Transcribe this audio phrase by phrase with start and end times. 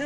[0.00, 0.04] E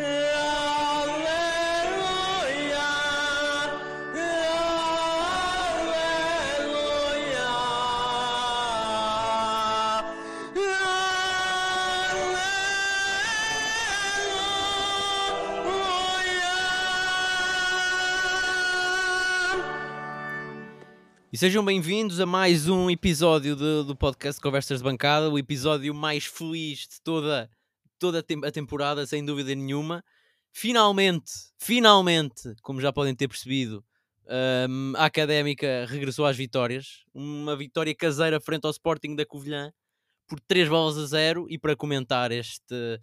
[21.36, 26.24] sejam bem-vindos a mais um episódio de, do podcast Conversas de Bancada, o episódio mais
[26.24, 27.50] feliz de toda,
[28.02, 30.02] toda a temporada, sem dúvida nenhuma.
[30.50, 33.84] Finalmente, finalmente, como já podem ter percebido,
[34.68, 37.04] um, a Académica regressou às vitórias.
[37.14, 39.72] Uma vitória caseira frente ao Sporting da Covilhã
[40.26, 41.46] por 3 bolas a 0.
[41.48, 42.98] E para comentar este,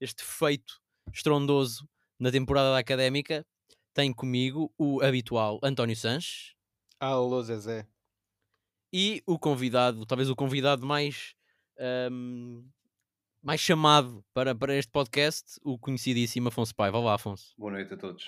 [0.00, 0.80] este feito
[1.12, 3.46] estrondoso na temporada da Académica,
[3.94, 6.54] tenho comigo o habitual António Sanches.
[6.98, 7.86] Alô, Zezé.
[8.92, 11.34] E o convidado, talvez o convidado mais,
[12.10, 12.68] um,
[13.42, 16.98] mais chamado para, para este podcast, o conhecidíssimo Afonso Paiva.
[16.98, 17.54] Olá, Afonso.
[17.56, 18.24] Boa noite a todos.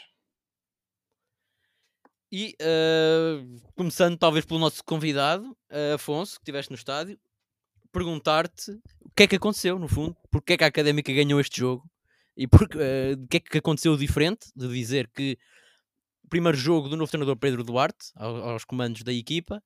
[2.31, 7.19] E uh, começando talvez pelo nosso convidado, uh, Afonso, que estiveste no estádio,
[7.93, 11.61] perguntar-te o que é que aconteceu, no fundo, porque é que a Académica ganhou este
[11.61, 11.85] jogo
[12.35, 15.37] e porque, uh, o que é que aconteceu diferente de dizer que
[16.31, 19.63] primeiro jogo do novo treinador Pedro Duarte, aos, aos comandos da equipa.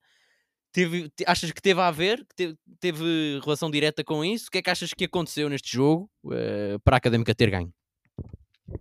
[0.76, 2.18] Teve, te, achas que teve a ver?
[2.18, 4.48] Que teve, teve, relação direta com isso?
[4.48, 7.72] O que é que achas que aconteceu neste jogo uh, para a Académica ter ganho?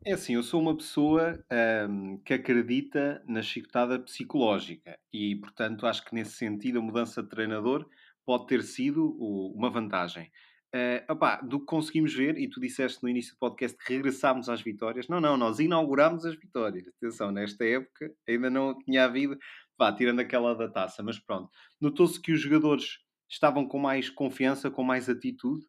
[0.03, 1.41] É assim, eu sou uma pessoa
[1.89, 7.29] um, que acredita na chicotada psicológica e, portanto, acho que nesse sentido a mudança de
[7.29, 7.87] treinador
[8.25, 9.15] pode ter sido
[9.55, 10.29] uma vantagem.
[10.75, 14.49] Uh, opá, do que conseguimos ver, e tu disseste no início do podcast que regressámos
[14.49, 15.07] às vitórias.
[15.07, 16.85] Não, não, nós inaugurámos as vitórias.
[16.97, 19.37] Atenção, nesta época ainda não tinha havido,
[19.77, 21.49] pá, tirando aquela da taça, mas pronto.
[21.79, 25.65] Notou-se que os jogadores estavam com mais confiança, com mais atitude.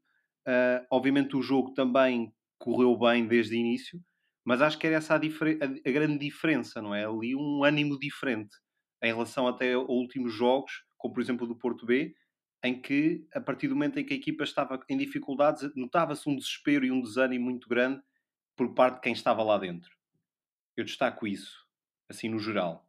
[0.47, 4.01] Uh, obviamente o jogo também correu bem desde o início,
[4.45, 7.05] mas acho que era essa a, a, a grande diferença, não é?
[7.05, 8.55] Ali um ânimo diferente
[9.03, 12.15] em relação até a últimos jogos, como por exemplo do Porto B,
[12.63, 16.37] em que, a partir do momento em que a equipa estava em dificuldades, notava-se um
[16.37, 18.03] desespero e um desânimo muito grande
[18.57, 19.91] por parte de quem estava lá dentro.
[20.77, 21.67] Eu destaco isso,
[22.09, 22.86] assim no geral.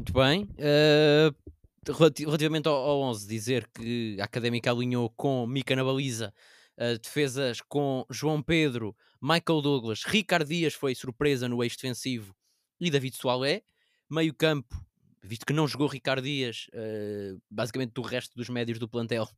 [0.00, 0.44] Muito bem.
[0.44, 6.32] Uh, relativamente ao, ao 11, dizer que a Académica alinhou com Mica na baliza,
[6.78, 12.34] uh, defesas com João Pedro, Michael Douglas, Ricardo Dias foi surpresa no eixo defensivo
[12.80, 13.60] e David Soalé.
[14.08, 14.74] Meio campo,
[15.22, 19.28] visto que não jogou Ricardo Dias, uh, basicamente do resto dos médios do plantel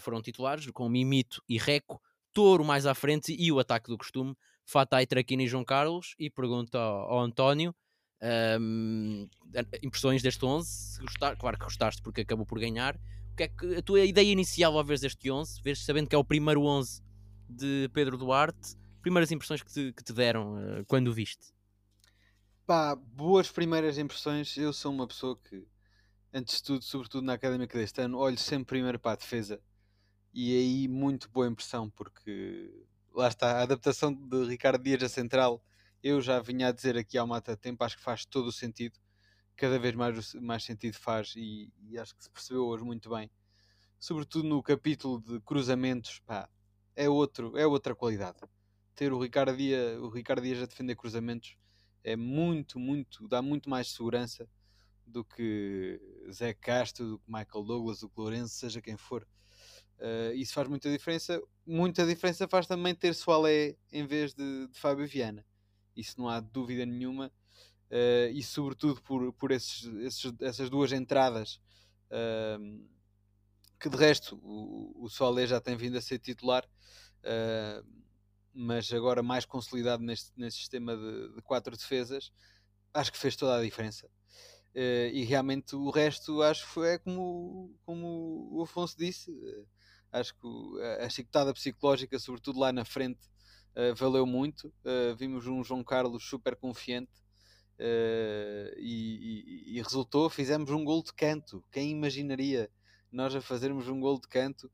[0.00, 2.00] foram titulares, com Mimito e Reco,
[2.32, 4.34] Touro mais à frente e o ataque do costume,
[4.64, 6.14] Fatai, Traquina e João Carlos.
[6.18, 7.72] E pergunta ao, ao António
[8.60, 9.28] um,
[9.82, 12.96] impressões deste 11, se gostar, claro que gostaste porque acabou por ganhar.
[13.32, 16.14] O que é que a tua ideia inicial ao ver deste 11, vês sabendo que
[16.14, 17.02] é o primeiro 11
[17.48, 21.52] de Pedro Duarte, primeiras impressões que te, que te deram uh, quando o viste?
[22.66, 24.56] Pá, boas primeiras impressões.
[24.56, 25.66] Eu sou uma pessoa que,
[26.32, 29.60] antes de tudo, sobretudo na académica deste ano, olho sempre primeiro para a defesa.
[30.32, 32.70] E aí, muito boa impressão, porque
[33.12, 35.64] lá está, a adaptação de Ricardo Dias a central,
[36.02, 38.98] eu já vinha a dizer aqui há uma tempo, acho que faz todo o sentido.
[39.56, 43.30] Cada vez mais, mais sentido faz, e, e acho que se percebeu hoje muito bem.
[43.98, 46.48] Sobretudo no capítulo de cruzamentos, pá,
[46.96, 48.38] é, outro, é outra qualidade.
[48.94, 51.56] Ter o Ricardo, Dias, o Ricardo Dias a defender cruzamentos
[52.02, 54.48] é muito, muito, dá muito mais segurança
[55.06, 56.00] do que
[56.32, 59.26] Zé Castro, do que Michael Douglas, do que Lourenço, seja quem for.
[59.98, 61.40] Uh, isso faz muita diferença.
[61.66, 65.44] Muita diferença faz também ter Soalé em vez de, de Fábio Viana.
[66.00, 67.32] Isso não há dúvida nenhuma.
[67.90, 71.60] Uh, e sobretudo por, por esses, esses, essas duas entradas
[72.06, 72.88] uh,
[73.80, 76.64] que de resto o, o Soalé já tem vindo a ser titular
[77.24, 77.84] uh,
[78.52, 82.32] mas agora mais consolidado neste, neste sistema de, de quatro defesas,
[82.92, 84.06] acho que fez toda a diferença.
[84.74, 89.30] Uh, e realmente o resto acho que foi é como, como o Afonso disse.
[89.30, 89.66] Uh,
[90.12, 93.20] acho que a chicotada psicológica, sobretudo lá na frente,
[93.76, 94.72] uh, valeu muito.
[95.16, 97.12] vimos um João Carlos super confiante
[98.76, 100.28] e, e, e, resultou.
[100.28, 101.64] Fizemos um gol de canto.
[101.70, 102.70] Quem imaginaria
[103.10, 104.70] nós a fazermos um gol de canto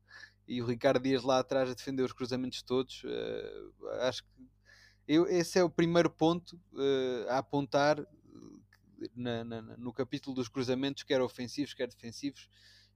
[0.47, 3.03] e o Ricardo Dias lá atrás a defender os cruzamentos todos.
[3.03, 4.29] Uh, acho que
[5.07, 7.97] eu, esse é o primeiro ponto uh, a apontar
[9.15, 12.49] na, na, no capítulo dos cruzamentos, quer ofensivos, quer defensivos.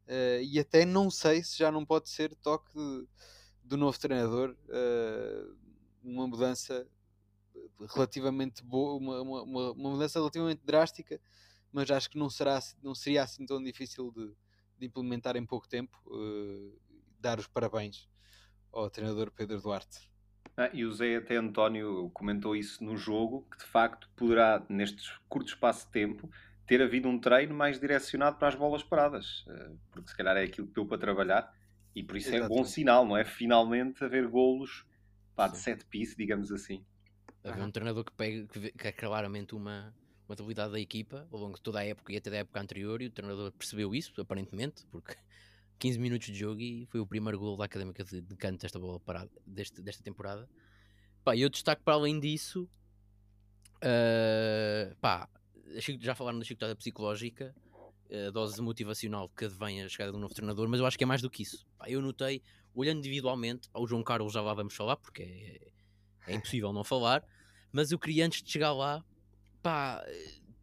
[0.07, 3.07] Uh, e até não sei se já não pode ser toque de,
[3.63, 4.55] do novo treinador
[6.03, 6.87] uma mudança
[7.93, 11.19] relativamente boa, uma, uma, uma, mudança relativamente drástica,
[11.71, 14.33] mas acho que não, será, não seria assim tão difícil de,
[14.79, 15.97] de implementar em pouco tempo.
[16.05, 16.79] Uh,
[17.21, 18.09] dar os parabéns
[18.73, 20.09] ao treinador Pedro Duarte.
[20.57, 25.09] Ah, e o Zé até António comentou isso no jogo, que de facto poderá, neste
[25.29, 26.29] curto espaço de tempo,
[26.65, 30.43] ter havido um treino mais direcionado para as bolas paradas, eh, porque se calhar é
[30.43, 31.53] aquilo que deu para trabalhar,
[31.95, 33.23] e por isso é bom sinal, não é?
[33.23, 34.85] Finalmente haver golos
[35.41, 36.85] pá, de set piece, digamos assim.
[37.43, 39.91] Haver um treinador que, pega, que é claramente uma,
[40.27, 43.01] uma debilidade da equipa ao longo de toda a época e até da época anterior,
[43.01, 45.15] e o treinador percebeu isso, aparentemente, porque
[45.79, 48.77] 15 minutos de jogo e foi o primeiro gol da Académica de, de canto desta
[48.77, 50.47] bola parada, deste, desta temporada.
[51.23, 52.69] Pá, eu destaco para além disso,
[53.77, 55.27] uh, pá,
[55.99, 57.55] já falaram da chicotada psicológica,
[58.27, 61.03] a dose motivacional que advém a chegada de um novo treinador, mas eu acho que
[61.03, 61.65] é mais do que isso.
[61.79, 66.35] Pá, eu notei, olhando individualmente, ao João Carlos já lá vamos falar, porque é, é
[66.35, 67.23] impossível não falar,
[67.71, 69.03] mas eu queria antes de chegar lá,
[69.61, 70.03] pá,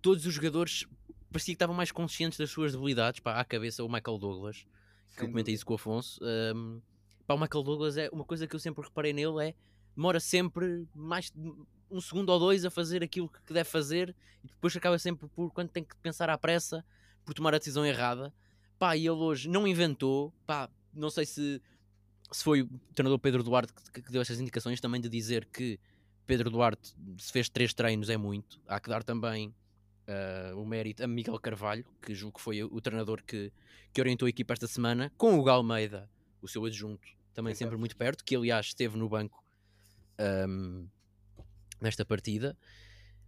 [0.01, 0.87] todos os jogadores
[1.31, 4.67] parecia que estavam mais conscientes das suas debilidades, pá, à cabeça o Michael Douglas,
[5.17, 6.21] que eu comentei isso com o Afonso.
[6.23, 6.81] Um,
[7.27, 9.55] pá, o Michael Douglas é uma coisa que eu sempre reparei nele é
[9.99, 11.33] demora sempre mais
[11.91, 14.15] um segundo ou dois a fazer aquilo que deve fazer
[14.45, 16.85] e depois acaba sempre por quando tem que pensar à pressa
[17.25, 18.33] por tomar a decisão errada.
[18.79, 21.61] Pá, e ele hoje não inventou, pá, não sei se,
[22.31, 25.79] se foi o treinador Pedro Duarte que, que deu estas indicações também de dizer que
[26.27, 28.61] Pedro Duarte se fez três treinos é muito.
[28.67, 29.49] Há que dar também
[30.09, 33.53] uh, o mérito a Miguel Carvalho, que julgo que foi o treinador que,
[33.93, 36.09] que orientou a equipa esta semana, com o Galmeida,
[36.43, 37.65] o seu adjunto, também Exato.
[37.65, 39.43] sempre muito perto, que aliás esteve no banco
[40.49, 40.87] um,
[41.81, 42.57] nesta partida.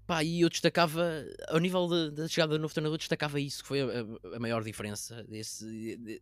[0.06, 3.80] Pá, e eu destacava, ao nível da chegada do novo treinador, destacava isso, que foi
[3.80, 5.22] a, a maior diferença.
[5.24, 5.64] Desse,
[5.96, 6.20] de,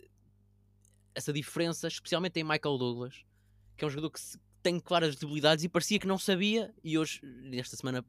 [1.15, 3.25] essa diferença, especialmente em Michael Douglas,
[3.77, 4.21] que é um jogador que
[4.63, 8.05] tem claras debilidades e parecia que não sabia, e hoje, nesta semana,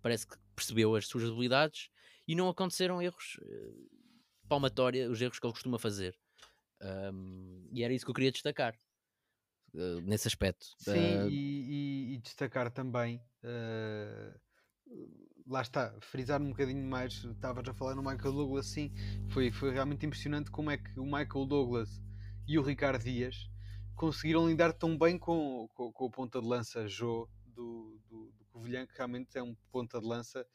[0.00, 1.88] parece que percebeu as suas debilidades
[2.26, 3.90] e não aconteceram erros uh,
[4.48, 6.16] palmatória, os erros que ele costuma fazer.
[6.82, 8.74] Um, e era isso que eu queria destacar
[9.74, 10.66] uh, nesse aspecto.
[10.78, 13.22] Sim, uh, e, e, destacar também.
[15.46, 17.24] lá está, frisar um bocadinho mais.
[17.24, 18.92] Estavas a falar no Michael Douglas, sim,
[19.30, 22.00] foi, foi realmente impressionante como é que o Michael Douglas
[22.46, 23.50] e o Ricardo Dias
[23.94, 28.86] conseguiram lidar tão bem com, com, com o ponta de lança Jô do, do, Covilhã,
[28.86, 30.46] que realmente é um ponta de lança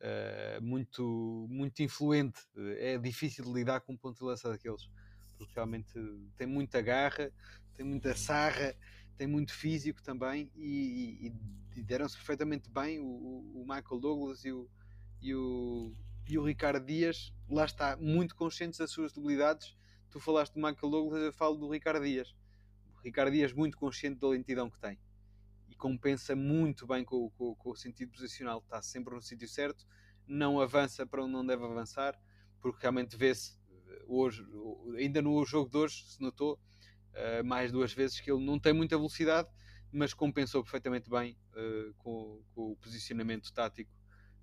[0.00, 2.40] uh, muito, muito influente.
[2.78, 4.88] É difícil de lidar com um ponta de lança daqueles,
[5.36, 5.92] porque realmente
[6.36, 7.30] tem muita garra,
[7.74, 8.74] tem muita sarra,
[9.16, 11.28] tem muito físico também e,
[11.74, 14.68] e, e deram-se perfeitamente bem o, o, Michael Douglas e o,
[15.20, 15.94] e o,
[16.28, 19.76] e o Ricardo Dias, lá está, muito conscientes das suas debilidades.
[20.10, 22.34] Tu falaste do Michael Douglas, eu falo do Ricardo Dias.
[22.98, 24.98] O Ricardo Dias muito consciente da lentidão que tem
[25.76, 29.86] compensa muito bem com, com, com o sentido posicional, está sempre no sítio certo,
[30.26, 32.18] não avança para onde não deve avançar,
[32.60, 33.58] porque realmente vê-se
[33.88, 34.44] eh, hoje,
[34.98, 38.72] ainda no jogo de hoje, se notou uh, mais duas vezes que ele não tem
[38.72, 39.48] muita velocidade,
[39.92, 43.92] mas compensou perfeitamente bem uh, com, com, o posicionamento tático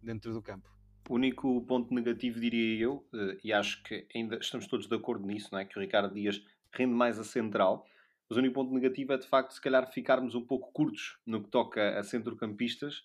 [0.01, 0.72] dentro do campo.
[1.09, 5.25] O único ponto negativo, diria eu, uh, e acho que ainda estamos todos de acordo
[5.25, 5.65] nisso, não é?
[5.65, 6.41] que o Ricardo Dias
[6.71, 7.85] rende mais a central,
[8.29, 11.43] mas o único ponto negativo é de facto, se calhar, ficarmos um pouco curtos no
[11.43, 13.03] que toca a centrocampistas,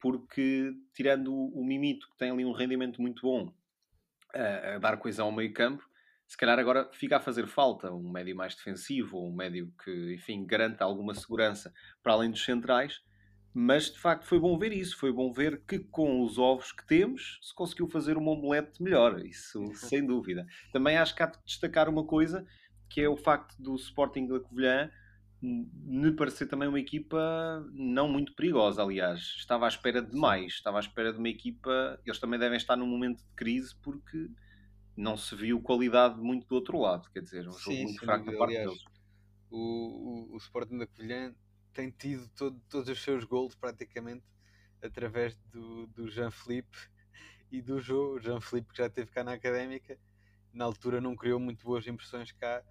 [0.00, 3.52] porque tirando o Mimito, que tem ali um rendimento muito bom
[4.34, 5.86] a, a dar coesão ao meio campo,
[6.26, 10.14] se calhar agora fica a fazer falta um médio mais defensivo, ou um médio que,
[10.14, 13.02] enfim, garanta alguma segurança para além dos centrais.
[13.56, 16.84] Mas de facto foi bom ver isso, foi bom ver que com os ovos que
[16.84, 20.44] temos se conseguiu fazer um omelete melhor, isso sem dúvida.
[20.72, 22.44] Também acho que há de destacar uma coisa
[22.90, 24.90] que é o facto do Sporting da Covilhã
[25.40, 29.20] me parecer também uma equipa não muito perigosa, aliás.
[29.36, 32.00] Estava à espera de mais, estava à espera de uma equipa.
[32.04, 34.30] Eles também devem estar num momento de crise porque
[34.96, 38.24] não se viu qualidade muito do outro lado, quer dizer, um jogo Sim, muito fraco
[38.24, 38.84] da parte aliás, deles.
[39.50, 41.34] O, o, o Sporting da Covilhã
[41.74, 44.24] tem tido todo, todos os seus gols praticamente
[44.82, 46.78] através do, do Jean Felipe
[47.50, 48.16] e do jogo.
[48.16, 49.98] O Jean Felipe que já esteve cá na Académica,
[50.52, 52.62] na altura não criou muito boas impressões cá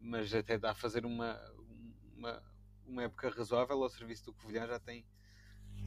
[0.00, 1.38] mas até dá a fazer uma,
[2.16, 2.42] uma,
[2.86, 5.04] uma época razoável ao serviço do Covilhã, já tem,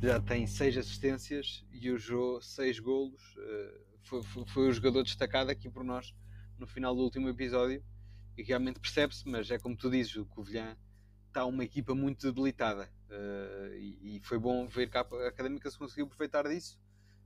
[0.02, 3.36] já tem seis assistências e o Jô seis golos.
[3.36, 6.14] Uh, foi, foi, foi, o jogador destacado aqui por nós
[6.60, 7.84] no final do último episódio
[8.38, 10.78] e realmente percebe-se, mas é como tu dizes, o Covilhã
[11.34, 15.78] está uma equipa muito debilitada uh, e, e, foi bom ver que a Académica se
[15.78, 16.80] conseguiu aproveitar disso.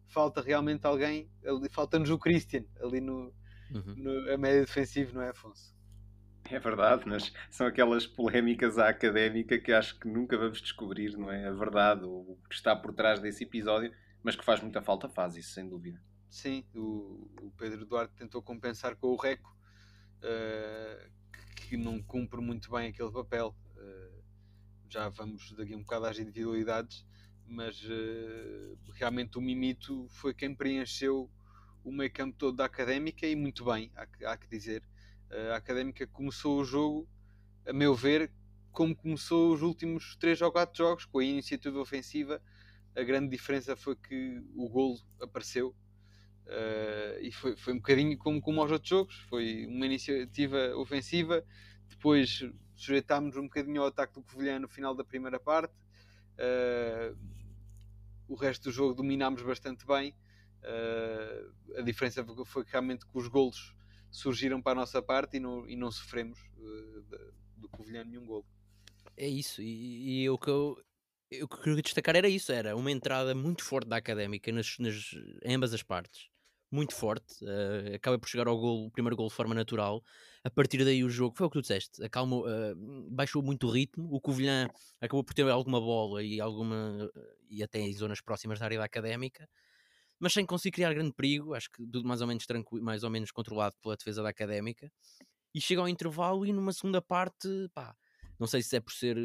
[0.08, 1.30] Falta realmente alguém,
[1.72, 3.34] falta-nos o Christian ali no,
[3.70, 3.96] uhum.
[3.98, 5.76] no a média defensivo, não é, Afonso?
[6.50, 11.30] É verdade, mas são aquelas polémicas à académica que acho que nunca vamos descobrir, não
[11.30, 11.46] é?
[11.46, 15.36] A verdade, o que está por trás desse episódio, mas que faz muita falta, faz
[15.36, 16.02] isso, sem dúvida.
[16.30, 19.54] Sim, o, o Pedro Duarte tentou compensar com o Reco,
[20.24, 21.12] uh,
[21.58, 23.54] que não cumpre muito bem aquele papel.
[23.78, 24.18] Uh,
[24.90, 27.06] já vamos daqui um bocado às individualidades,
[27.46, 31.30] mas uh, realmente o Mimito foi quem preencheu
[31.84, 34.84] o meio campo todo da Académica e muito bem, há que, há que dizer.
[35.30, 37.08] Uh, a Académica começou o jogo,
[37.66, 38.32] a meu ver,
[38.72, 42.42] como começou os últimos 3 ou 4 jogos, com a iniciativa ofensiva.
[42.96, 45.76] A grande diferença foi que o golo apareceu
[46.46, 49.16] uh, e foi, foi um bocadinho como, como aos outros jogos.
[49.30, 51.44] Foi uma iniciativa ofensiva,
[51.90, 52.44] depois
[52.78, 55.74] sujeitámos um bocadinho ao ataque do Covilhã no final da primeira parte.
[56.38, 57.18] Uh,
[58.28, 60.16] o resto do jogo dominámos bastante bem.
[60.62, 63.76] Uh, a diferença foi realmente que os golos
[64.12, 68.46] surgiram para a nossa parte e não, e não sofremos uh, do Covilhã nenhum golo.
[69.16, 70.78] É isso, e, e o que eu,
[71.32, 75.12] eu queria destacar era isso: era uma entrada muito forte da académica nas, nas
[75.44, 76.30] ambas as partes
[76.72, 80.04] muito forte, uh, acaba por chegar ao gol, o primeiro gol de forma natural.
[80.48, 83.70] A partir daí o jogo, foi o que tu disseste, acalmou, uh, baixou muito o
[83.70, 84.08] ritmo.
[84.10, 84.70] O Covilhã
[85.02, 87.12] acabou por ter alguma bola e, alguma,
[87.50, 89.50] e até em zonas próximas da área da académica,
[90.18, 91.54] mas sem conseguir criar grande perigo.
[91.54, 94.90] Acho que tudo mais ou menos tranquilo, mais ou menos controlado pela defesa da académica.
[95.54, 97.94] E chega ao intervalo e numa segunda parte, pá,
[98.40, 99.18] não sei se é por ser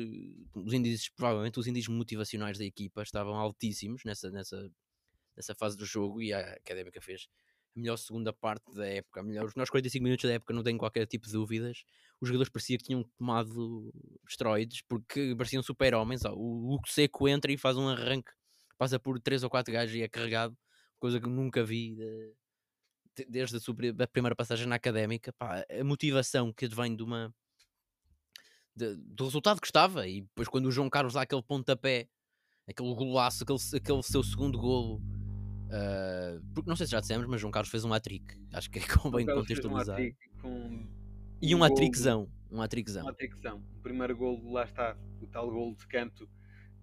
[0.57, 4.69] os índices, provavelmente os índices motivacionais da equipa estavam altíssimos nessa, nessa,
[5.37, 7.29] nessa fase do jogo e a Académica fez
[7.75, 10.63] a melhor segunda parte da época, a melhor, os melhores 45 minutos da época, não
[10.63, 11.85] tenho qualquer tipo de dúvidas.
[12.21, 13.93] Os jogadores parecia que tinham tomado
[14.29, 16.23] esteroides porque pareciam super-homens.
[16.25, 18.31] O Luco Seco entra e faz um arranque,
[18.77, 20.57] passa por 3 ou 4 gajos e é carregado,
[20.99, 22.35] coisa que nunca vi de,
[23.17, 25.33] de, desde a, a primeira passagem na académica.
[25.33, 27.35] Pá, a motivação que vem de uma.
[28.75, 32.09] De, do resultado que estava, e depois quando o João Carlos dá aquele pontapé,
[32.67, 35.01] aquele golaço, aquele, aquele seu segundo golo
[35.73, 38.39] Uh, porque não sei se já dissemos, mas João Carlos fez um hat-trick.
[38.53, 39.99] Acho que é convém contextualizar.
[40.45, 40.87] Um
[41.41, 42.31] e um hat-trickzão.
[42.51, 43.05] Um hat-trickzão.
[43.05, 43.65] Um hat-trickzão.
[43.79, 46.29] O primeiro gol, lá está, o tal gol de canto.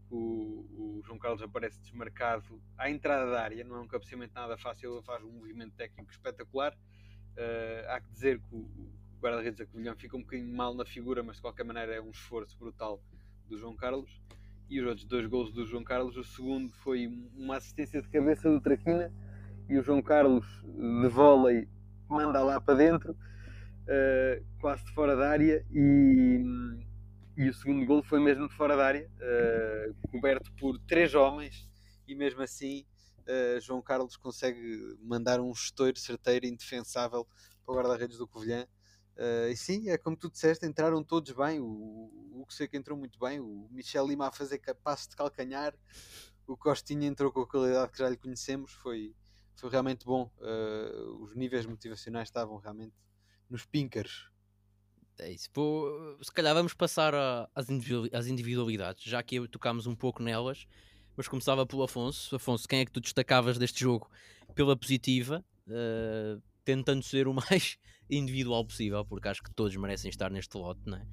[0.10, 4.58] O, o, João Carlos aparece desmarcado à entrada da área, não é um cabeceamento nada
[4.58, 6.74] fácil, ele faz um movimento técnico espetacular.
[7.38, 8.92] Uh, há que dizer que o, o
[9.22, 12.10] guarda-redes da Covilhã fica um bocadinho mal na figura, mas de qualquer maneira é um
[12.10, 13.00] esforço brutal
[13.48, 14.20] do João Carlos
[14.70, 16.16] e os outros dois gols do João Carlos.
[16.16, 19.12] O segundo foi uma assistência de cabeça do Traquina
[19.68, 21.68] e o João Carlos de vôlei
[22.08, 25.66] manda lá para dentro, uh, quase de fora da área.
[25.72, 26.44] E,
[27.38, 31.68] e o segundo gol foi mesmo de fora da área, uh, coberto por três homens.
[32.08, 32.86] E mesmo assim,
[33.22, 37.28] uh, João Carlos consegue mandar um estouro certeiro, indefensável
[37.66, 38.66] para o guarda-redes do Covilhã.
[39.20, 41.60] Uh, e sim, é como tu disseste, entraram todos bem.
[41.60, 45.76] O, o, o que entrou muito bem, o Michel Lima a fazer passo de calcanhar,
[46.48, 48.72] o Costinha entrou com a qualidade que já lhe conhecemos.
[48.72, 49.14] Foi,
[49.58, 50.32] foi realmente bom.
[50.38, 52.96] Uh, os níveis motivacionais estavam realmente
[53.50, 54.32] nos píncaros.
[55.20, 55.50] É isso.
[56.22, 57.14] Se calhar vamos passar
[57.54, 60.66] às individualidades, já que tocámos um pouco nelas,
[61.18, 62.34] mas começava pelo Afonso.
[62.38, 64.10] Afonso, quem é que tu destacavas deste jogo
[64.56, 67.78] pela positiva, uh, tentando ser o mais
[68.10, 71.08] individual possível, porque acho que todos merecem estar neste lote, não é?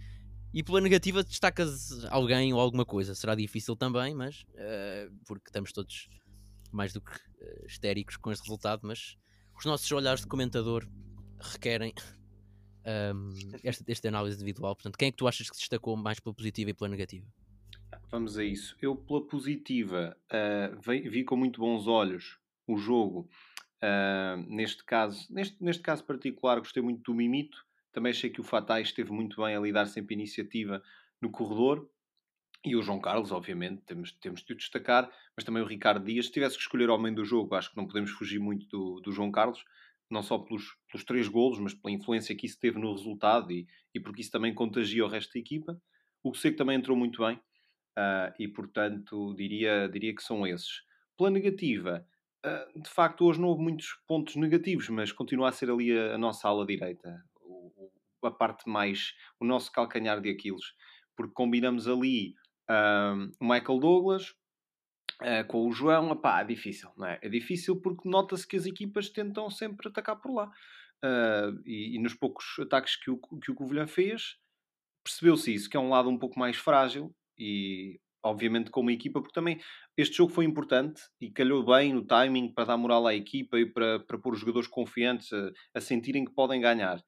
[0.52, 3.14] E pela negativa destacas alguém ou alguma coisa.
[3.14, 6.08] Será difícil também, mas uh, porque estamos todos
[6.72, 9.16] mais do que uh, histéricos com este resultado, mas
[9.56, 10.86] os nossos olhares de comentador
[11.40, 11.92] requerem
[13.14, 14.74] um, esta, esta análise individual.
[14.74, 17.26] Portanto, quem é que tu achas que destacou mais pela positiva e pela negativa?
[18.10, 18.76] Vamos a isso.
[18.80, 23.28] Eu, pela positiva, uh, vi, vi com muito bons olhos o jogo
[23.82, 27.64] Uh, neste, caso, neste, neste caso particular, gostei muito do Mimito.
[27.92, 30.82] Também achei que o Fatai esteve muito bem a lidar sempre iniciativa
[31.20, 31.88] no corredor.
[32.64, 36.26] E o João Carlos, obviamente, temos, temos de o destacar, mas também o Ricardo Dias.
[36.26, 39.00] Se tivesse que escolher o homem do jogo, acho que não podemos fugir muito do,
[39.00, 39.64] do João Carlos,
[40.10, 43.68] não só pelos, pelos três golos, mas pela influência que isso teve no resultado e,
[43.94, 45.80] e porque isso também contagia o resto da equipa.
[46.24, 50.82] O Seco também entrou muito bem uh, e, portanto, diria, diria que são esses.
[51.16, 52.06] Pela negativa,
[52.74, 56.18] de facto, hoje não houve muitos pontos negativos, mas continua a ser ali a, a
[56.18, 57.90] nossa ala direita, o,
[58.22, 60.74] a parte mais, o nosso calcanhar de Aquiles,
[61.16, 62.34] porque combinamos ali
[62.70, 64.30] um, o Michael Douglas
[65.22, 67.18] uh, com o João, epá, é difícil, não é?
[67.22, 70.50] É difícil porque nota-se que as equipas tentam sempre atacar por lá.
[71.04, 74.38] Uh, e, e, nos poucos ataques que o, que o Covilhã fez,
[75.04, 79.34] percebeu-se isso, que é um lado um pouco mais frágil e obviamente como equipa, porque
[79.34, 79.58] também
[79.96, 83.66] este jogo foi importante e calhou bem no timing para dar moral à equipa e
[83.66, 87.00] para, para pôr os jogadores confiantes a, a sentirem que podem ganhar.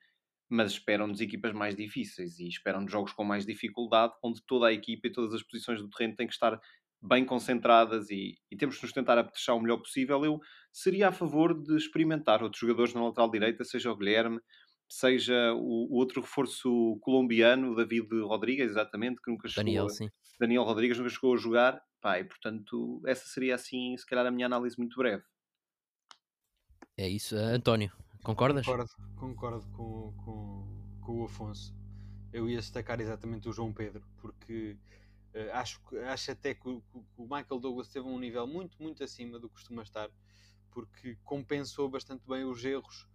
[0.51, 5.09] Mas esperam-nos equipas mais difíceis e esperam-nos jogos com mais dificuldade, onde toda a equipa
[5.09, 6.59] e todas as posições do terreno têm que estar
[7.01, 10.25] bem concentradas e, e temos que nos tentar apetechar o melhor possível.
[10.25, 10.41] Eu
[10.73, 14.41] seria a favor de experimentar outros jogadores na lateral direita, seja o Guilherme,
[14.89, 20.11] seja o, o outro reforço colombiano, David Rodrigues, exatamente, que nunca chegou Daniel, a, sim.
[20.41, 24.31] Daniel Rodrigues nunca chegou a jogar, pá, e portanto, essa seria assim, se calhar, a
[24.31, 25.23] minha análise muito breve.
[26.97, 27.37] É isso.
[27.37, 27.93] Uh, António,
[28.25, 28.65] concordas?
[28.65, 31.77] Concordo, concordo com, com, com o Afonso.
[32.33, 34.77] Eu ia destacar exatamente o João Pedro, porque
[35.35, 39.05] uh, acho, acho até que o, que o Michael Douglas teve um nível muito, muito
[39.05, 40.11] acima do que costuma estar,
[40.71, 43.07] porque compensou bastante bem os erros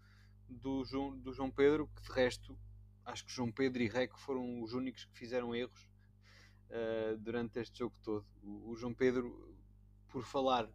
[0.50, 2.58] do João, do João Pedro, que de resto
[3.06, 5.90] acho que João Pedro e Reco foram os únicos que fizeram erros
[6.70, 8.26] uh, durante este jogo todo.
[8.42, 9.56] O, o, João Pedro,
[10.10, 10.70] por falar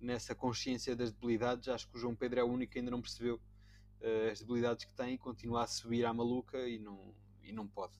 [0.00, 3.02] nessa consciência das debilidades, acho que o João Pedro é o único que ainda não
[3.02, 7.52] percebeu uh, as debilidades que tem e continua a subir à maluca e não, e
[7.52, 7.98] não pode.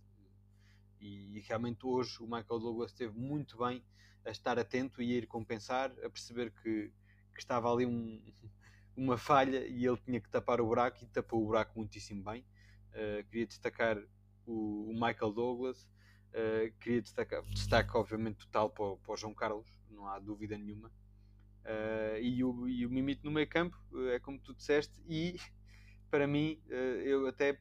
[1.00, 3.84] E, e realmente hoje o Michael Douglas esteve muito bem
[4.24, 6.92] a estar atento e a ir compensar, a perceber que,
[7.34, 8.22] que estava ali um,
[8.98, 12.44] uma falha e ele tinha que tapar o buraco e tapou o buraco muitíssimo bem.
[12.90, 13.96] Uh, queria destacar
[14.44, 19.68] o, o Michael Douglas, uh, queria destacar, destaque obviamente total para, para o João Carlos,
[19.88, 20.88] não há dúvida nenhuma.
[21.64, 23.78] Uh, e, o, e o Mimito no meio campo,
[24.10, 25.36] é como tu disseste, e
[26.10, 26.60] para mim
[27.04, 27.60] eu até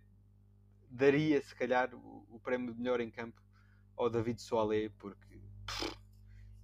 [0.89, 3.39] daria se calhar o, o, prémio de melhor em campo
[3.96, 5.98] ao David Soalé, porque pff,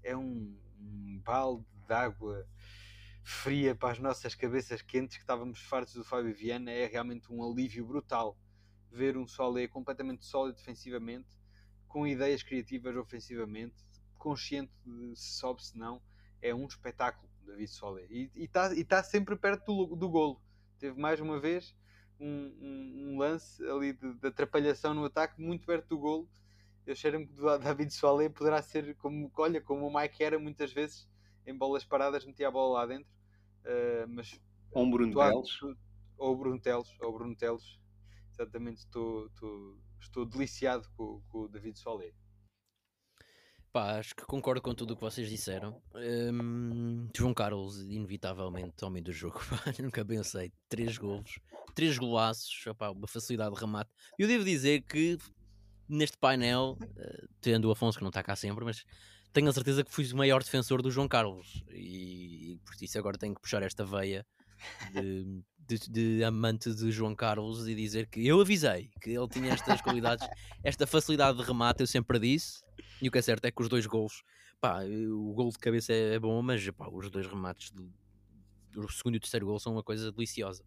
[0.02, 2.48] é um, um balde de água
[3.24, 7.44] fria para as nossas cabeças quentes que estávamos fartos do Fábio Viana é realmente um
[7.44, 8.38] alívio brutal
[8.92, 11.28] ver um Solé completamente sólido defensivamente
[11.88, 13.76] com ideias criativas ofensivamente
[14.18, 16.02] consciente de se sobe se não
[16.42, 18.06] é um espetáculo David Solé.
[18.10, 20.42] E está tá sempre perto do, do golo.
[20.78, 21.76] Teve mais uma vez
[22.20, 26.30] um, um, um lance ali de, de, atrapalhação no ataque muito perto do golo.
[26.86, 31.08] Eu cheiro-me que David Solé poderá ser como, olha, como o Mike era muitas vezes
[31.46, 33.12] em bolas paradas metia a bola lá dentro
[33.64, 34.38] Uh, mas
[34.74, 35.50] ou um Bruno Teles
[36.18, 37.80] ou Bruno Teles ou Bruno Teles
[38.30, 42.12] exatamente estou, estou, estou deliciado com, com o David Solé
[43.72, 45.82] Pá, acho que concordo com tudo o que vocês disseram.
[45.96, 49.40] Um, João Carlos, inevitavelmente, homem do jogo.
[49.82, 50.54] Nunca pensei.
[50.70, 51.40] Três golos,
[51.74, 53.90] três golaços, opá, uma facilidade de remate.
[54.20, 55.18] Eu devo dizer que
[55.90, 58.86] neste painel, uh, tendo o Afonso que não está cá sempre, mas
[59.34, 62.98] tenho a certeza que fui o maior defensor do João Carlos e, e por isso
[62.98, 64.26] agora tenho que puxar esta veia
[64.94, 69.52] de, de, de, amante de João Carlos e dizer que eu avisei que ele tinha
[69.52, 70.28] estas qualidades,
[70.64, 72.62] esta facilidade de remate, eu sempre disse,
[73.02, 74.24] e o que é certo é que os dois gols,
[74.62, 77.92] pá, o gol de cabeça é, é bom, mas pá, os dois remates do,
[78.72, 80.64] do segundo e o terceiro gol são uma coisa deliciosa.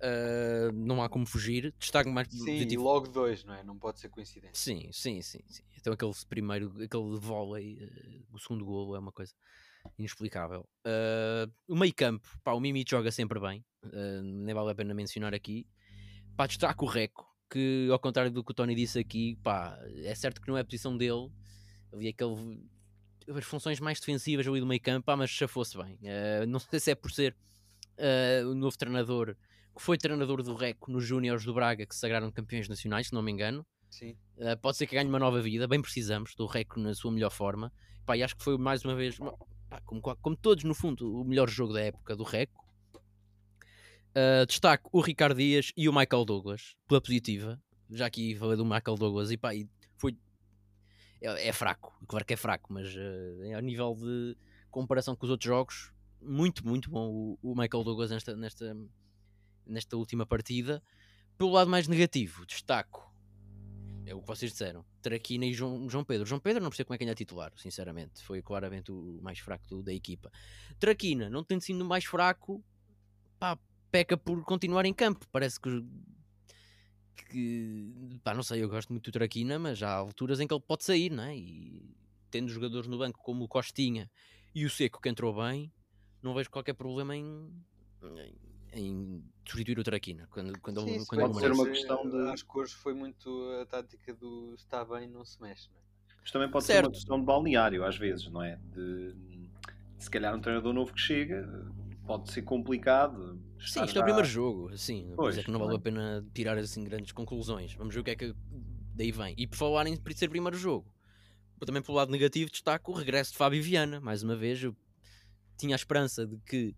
[0.00, 1.74] Uh, não há como fugir.
[1.78, 3.62] Destaque mais sim, e logo dois, não é?
[3.62, 4.54] Não pode ser coincidência.
[4.54, 5.62] Sim, sim, sim, sim.
[5.78, 9.32] Então aquele primeiro, aquele vôlei, uh, o segundo golo é uma coisa
[9.98, 10.68] inexplicável.
[10.86, 13.64] Uh, o meio campo, pá, o Mimi joga sempre bem,
[14.22, 15.66] nem vale a pena mencionar aqui.
[16.36, 20.14] Pá, destaque o Reco, que ao contrário do que o Tony disse aqui, pá, é
[20.14, 21.30] certo que não é a posição dele.
[21.92, 22.66] Havia aquele
[23.28, 25.98] as funções mais defensivas ali do meio campo, pá, mas já fosse bem.
[26.48, 27.36] não sei se é por ser
[28.50, 29.36] o novo treinador
[29.80, 33.22] foi treinador do RECO nos Júniores do Braga, que se sagraram campeões nacionais, se não
[33.22, 33.66] me engano.
[34.02, 37.30] Uh, pode ser que ganhe uma nova vida, bem precisamos do RECO na sua melhor
[37.30, 37.72] forma.
[38.04, 39.18] Pá, e acho que foi mais uma vez,
[39.68, 42.64] pá, como, como, todos no fundo, o melhor jogo da época do RECO.
[44.10, 47.60] Uh, destaco o Ricardo Dias e o Michael Douglas, pela positiva.
[47.90, 50.16] Já aqui falei do Michael Douglas e pá, e foi.
[51.20, 54.36] É, é, fraco, claro que é fraco, mas uh, a nível de
[54.70, 58.76] comparação com os outros jogos, muito, muito bom o, o Michael Douglas nesta, nesta,
[59.66, 60.82] nesta última partida.
[61.36, 63.14] Pelo lado mais negativo, destaco
[64.06, 64.84] é o que vocês disseram.
[65.00, 66.26] Traquina e João, João Pedro.
[66.26, 68.22] João Pedro não percebo como é que ainda é titular, sinceramente.
[68.22, 70.30] Foi claramente o mais fraco do, da equipa.
[70.78, 72.62] Traquina, não tendo sido o mais fraco,
[73.38, 73.58] pá,
[73.90, 75.26] peca por continuar em campo.
[75.32, 75.84] Parece que,
[77.30, 80.62] que pá, não sei, eu gosto muito do Traquina, mas há alturas em que ele
[80.66, 81.36] pode sair, não é?
[81.36, 81.96] E
[82.30, 84.10] tendo jogadores no banco como o Costinha
[84.54, 85.72] e o Seco que entrou bem,
[86.22, 87.50] não vejo qualquer problema em,
[88.02, 88.43] em
[88.74, 92.16] em substituir o Traquina quando, quando, Sim, ele, quando pode ser uma questão de.
[92.30, 93.28] Acho que hoje foi muito
[93.60, 95.84] a tática do está bem, não se mexe, não é?
[96.20, 96.78] Mas também pode certo.
[96.78, 98.58] ser uma questão de balneário, às vezes, não é?
[98.72, 99.14] De
[99.98, 101.46] se calhar um treinador novo que chega
[102.06, 103.38] pode ser complicado.
[103.60, 104.00] Sim, isto já...
[104.00, 105.76] é o primeiro jogo, sim, pois, é que não vale é?
[105.76, 107.74] a pena tirar assim grandes conclusões.
[107.74, 108.34] Vamos ver o que é que
[108.94, 109.34] daí vem.
[109.38, 110.94] E por falar em ser primeiro jogo,
[111.64, 114.62] também pelo lado negativo destaco o regresso de Fábio Viana, mais uma vez.
[114.62, 114.76] Eu
[115.56, 116.74] tinha a esperança de que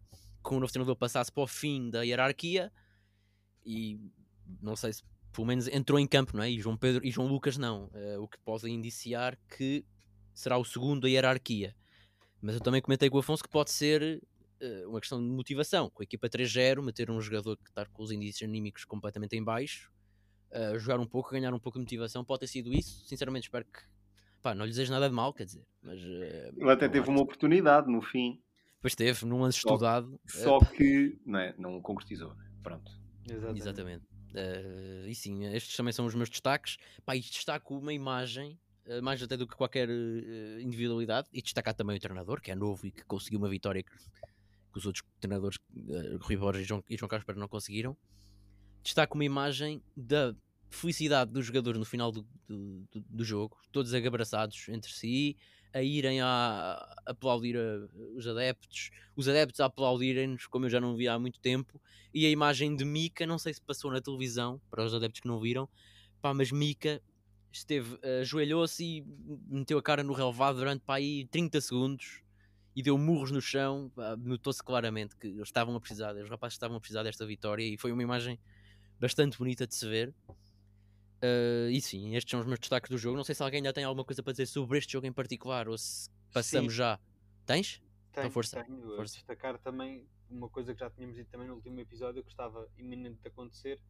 [0.46, 2.72] com o novo treinador passasse para o fim da hierarquia
[3.64, 3.98] e
[4.62, 6.50] não sei se pelo menos entrou em campo, não é?
[6.50, 9.85] E João Pedro e João Lucas não, uh, o que pode indiciar que
[10.32, 11.74] será o segundo da hierarquia.
[12.40, 14.22] Mas eu também comentei com o Afonso que pode ser
[14.62, 15.90] uh, uma questão de motivação.
[15.90, 19.42] Com a equipa 3-0, meter um jogador que está com os indícios anímicos completamente em
[19.42, 19.92] baixo,
[20.52, 23.04] uh, jogar um pouco, ganhar um pouco de motivação, pode ter sido isso.
[23.04, 23.80] Sinceramente, espero que
[24.40, 25.66] pá, não lhe desejo nada de mal, quer dizer.
[25.82, 28.40] Mas, Ele até teve uma oportunidade no fim.
[28.87, 30.16] Pois teve, num lance só, estudado.
[30.29, 32.49] Só que não, é, não concretizou, né?
[32.62, 32.88] pronto.
[33.29, 33.61] Exatamente.
[33.61, 34.05] Exatamente.
[34.31, 36.77] Uh, e sim, estes também são os meus destaques.
[37.05, 41.75] Pá, e destaco uma imagem, uh, mais até do que qualquer uh, individualidade, e destacar
[41.75, 45.05] também o treinador, que é novo e que conseguiu uma vitória que, que os outros
[45.18, 47.96] treinadores, uh, Rui Borges e João, e João Carlos Pereira, não conseguiram.
[48.85, 50.33] Destaco uma imagem da
[50.70, 55.37] felicidade dos jogadores no final do, do, do, do jogo, todos agabraçados entre si,
[55.72, 60.96] a irem a, aplaudir a, os adeptos, os adeptos a aplaudirem-nos, como eu já não
[60.96, 61.81] vi há muito tempo,
[62.12, 65.29] e a imagem de Mika, não sei se passou na televisão, para os adeptos que
[65.29, 65.68] não viram,
[66.20, 67.00] pá, mas Mika
[67.52, 69.05] esteve, ajoelhou-se e
[69.48, 72.22] meteu a cara no relevado durante pá, aí 30 segundos
[72.74, 76.76] e deu murros no chão, notou-se claramente que eles estavam a precisar, os rapazes estavam
[76.76, 78.38] a precisar desta vitória e foi uma imagem
[79.00, 80.14] bastante bonita de se ver.
[81.22, 83.16] Uh, e sim, estes são os meus destaques do jogo.
[83.16, 85.68] Não sei se alguém ainda tem alguma coisa para dizer sobre este jogo em particular
[85.68, 86.79] ou se passamos sim.
[86.79, 87.00] já.
[87.46, 87.81] Tens?
[88.11, 88.64] Então tenho, então força.
[88.64, 88.96] Tenho.
[88.96, 89.14] força.
[89.14, 93.20] destacar também uma coisa que já tínhamos dito também no último episódio que estava iminente
[93.20, 93.81] de acontecer,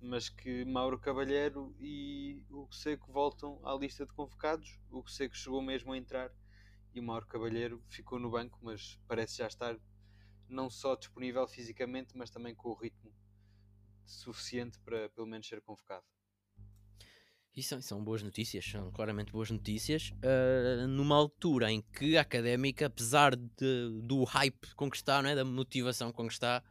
[0.00, 4.78] mas que Mauro Cavalheiro e o Seco voltam à lista de convocados.
[4.90, 6.32] O Seco chegou mesmo a entrar
[6.94, 9.76] e o Mauro Cavalheiro ficou no banco, mas parece já estar
[10.48, 13.12] não só disponível fisicamente, mas também com o ritmo
[14.04, 16.04] suficiente para pelo menos ser convocado.
[17.56, 20.10] E são, são boas notícias, são claramente boas notícias.
[20.24, 25.36] Uh, numa altura em que a académica, apesar de, do hype conquistar, não é?
[25.36, 26.64] da motivação conquistar,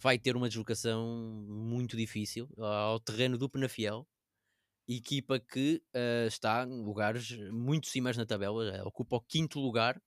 [0.00, 1.06] vai ter uma deslocação
[1.48, 4.06] muito difícil ao terreno do Penafiel.
[4.88, 10.00] Equipa que uh, está em lugares muito cimas na tabela, ocupa o quinto lugar,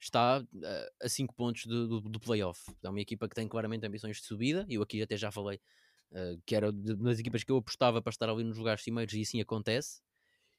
[0.00, 2.60] está uh, a 5 pontos do, do, do playoff.
[2.82, 4.66] É uma equipa que tem claramente ambições de subida.
[4.68, 5.60] Eu aqui até já falei
[6.12, 9.22] uh, que era das equipas que eu apostava para estar ali nos lugares cimeiros e
[9.22, 10.00] assim acontece.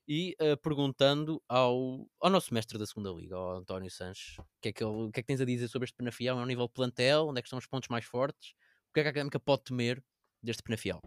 [0.08, 4.70] E uh, perguntando ao, ao nosso mestre da segunda liga, ao António Sanches, o que,
[4.70, 6.36] é que, ele, que é que tens a dizer sobre este Penafiel?
[6.36, 7.28] Um nível de plantel?
[7.28, 8.56] Onde é que estão os pontos mais fortes?
[8.90, 10.04] O que é que a Académica pode temer
[10.42, 11.00] deste Penafiel?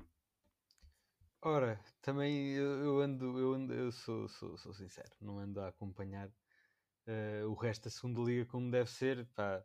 [1.44, 5.68] Ora, também eu, eu ando, eu, ando, eu sou, sou, sou sincero, não ando a
[5.68, 9.26] acompanhar uh, o resto da segunda liga como deve ser.
[9.35, 9.64] Pá,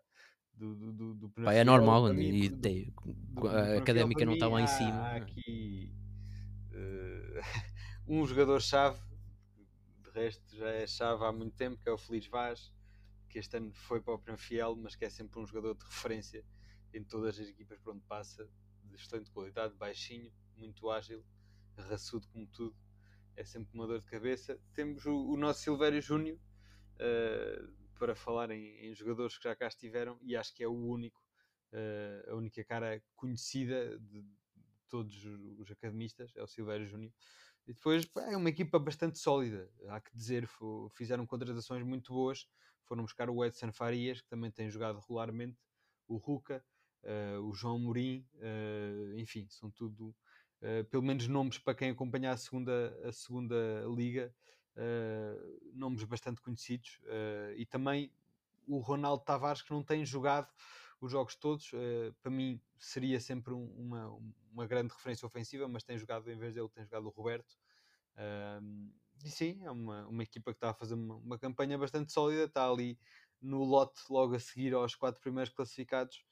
[0.58, 4.67] do, do, do Pá, é normal, mim, e, do, a académica não está lá em
[4.67, 5.02] cima.
[5.02, 5.93] Há aqui
[6.72, 7.41] uh,
[8.08, 9.00] um jogador-chave,
[10.04, 12.74] de resto já é chave há muito tempo, que é o Feliz Vaz,
[13.30, 16.43] que este ano foi para o Penafiel, mas que é sempre um jogador de referência
[16.93, 18.50] em todas as equipas por onde passa,
[18.84, 21.24] de excelente qualidade, baixinho, muito ágil,
[21.78, 22.76] raçudo como tudo,
[23.36, 24.60] é sempre uma dor de cabeça.
[24.74, 26.39] Temos o, o nosso Silvério Júnior.
[26.96, 30.74] Uh, para falar em, em, jogadores que já cá estiveram e acho que é o
[30.74, 31.22] único,
[31.74, 34.26] uh, a única cara conhecida de,
[34.90, 35.26] todos
[35.60, 37.12] os academistas, é o Silvério Júnior.
[37.68, 40.48] E depois é uma equipa bastante sólida, há que dizer,
[40.94, 42.48] fizeram contratações muito boas,
[42.86, 45.58] foram buscar o Edson Farias, que também tem jogado regularmente,
[46.08, 46.64] o Ruca,
[47.04, 50.16] uh, o João Mourim, uh, enfim, são tudo,
[50.90, 54.34] pelo menos nomes para quem acompanha a segunda, a segunda liga,
[55.74, 58.12] nomes bastante conhecidos uh, e também
[58.68, 60.48] o Ronaldo Tavares que não tem jogado
[61.00, 64.08] os jogos todos, uh, para mim seria sempre um, uma,
[64.52, 67.56] uma grande referência ofensiva, mas tem jogado, em vez dele, tem jogado o Roberto.
[69.24, 72.46] e sim, é uma, uma equipa que está a fazer uma, uma campanha bastante sólida,
[72.46, 73.00] está ali
[73.40, 76.24] no lote logo a seguir aos quatro primeiros classificados.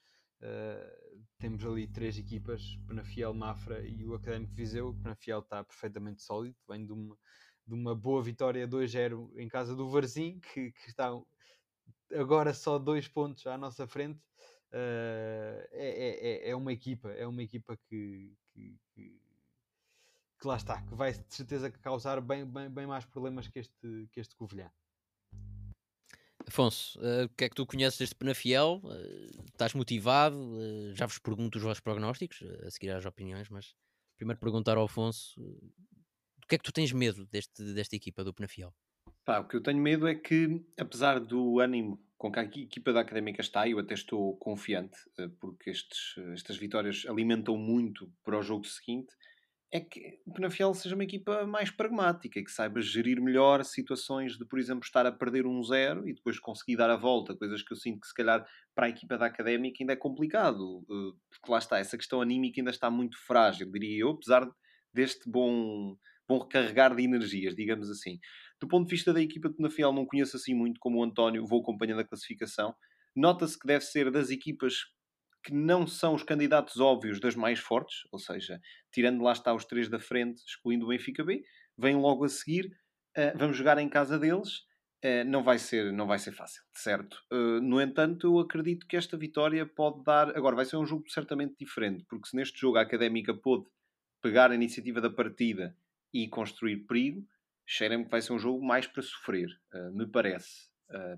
[1.38, 4.90] Temos ali três equipas, Penafiel, Mafra e o Académico Viseu.
[4.90, 7.18] O Penafiel está perfeitamente sólido, vem de uma,
[7.68, 11.10] de uma boa vitória 2-0 em casa do Varzim, que, que, está
[12.14, 14.20] agora só dois pontos à nossa frente.
[14.72, 19.22] Uh, é, é, é, uma equipa, é uma equipa que, que, que,
[20.40, 24.08] que, lá está, que vai de certeza causar bem, bem, bem mais problemas que este,
[24.12, 24.70] que este Covilhã.
[26.48, 28.82] Afonso, uh, o que é que tu conheces deste Penafiel?
[28.84, 30.38] Uh, estás motivado?
[30.38, 33.74] Uh, já vos pergunto os vossos prognósticos, a seguir às opiniões, mas
[34.18, 35.42] primeiro perguntar ao Afonso
[36.46, 38.72] do que é que tu tens medo deste, desta equipa do Penafiel?
[39.26, 42.94] Pá, o que eu tenho medo é que, apesar do ânimo com que a equipa
[42.94, 48.38] da Académica está, eu até estou confiante, eh, porque estes, estas vitórias alimentam muito para
[48.38, 49.14] o jogo seguinte,
[49.72, 54.46] é que o Penafiel seja uma equipa mais pragmática, que saiba gerir melhor situações de,
[54.46, 57.74] por exemplo, estar a perder um zero e depois conseguir dar a volta, coisas que
[57.74, 61.52] eu sinto que se calhar para a equipa da Académica ainda é complicado, eh, porque
[61.52, 64.48] lá está, essa questão anímica ainda está muito frágil, diria eu, apesar
[64.94, 68.20] deste bom vão recarregar de energias, digamos assim.
[68.60, 71.46] Do ponto de vista da equipa de Penafiel, não conheço assim muito como o António,
[71.46, 72.74] vou acompanhando a classificação.
[73.16, 74.86] Nota-se que deve ser das equipas
[75.46, 78.60] que não são os candidatos óbvios das mais fortes, ou seja,
[78.92, 81.44] tirando lá está os três da frente, excluindo o Benfica B,
[81.78, 82.66] vem logo a seguir,
[83.16, 84.62] uh, vamos jogar em casa deles,
[85.06, 87.22] uh, não, vai ser, não vai ser fácil, certo?
[87.32, 90.36] Uh, no entanto, eu acredito que esta vitória pode dar.
[90.36, 93.68] Agora, vai ser um jogo certamente diferente, porque se neste jogo a académica pôde
[94.24, 95.78] pegar a iniciativa da partida
[96.24, 97.26] e construir perigo,
[97.66, 99.50] cheira-me que vai ser um jogo mais para sofrer,
[99.94, 100.70] me parece.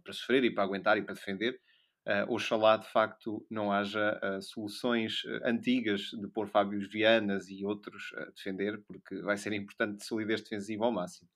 [0.03, 1.59] para sofrer e para aguentar e para defender
[2.07, 8.25] uh, oxalá de facto não haja soluções antigas de pôr Fábios Vianas e outros a
[8.31, 11.29] defender, porque vai ser importante de solidez defensiva ao máximo.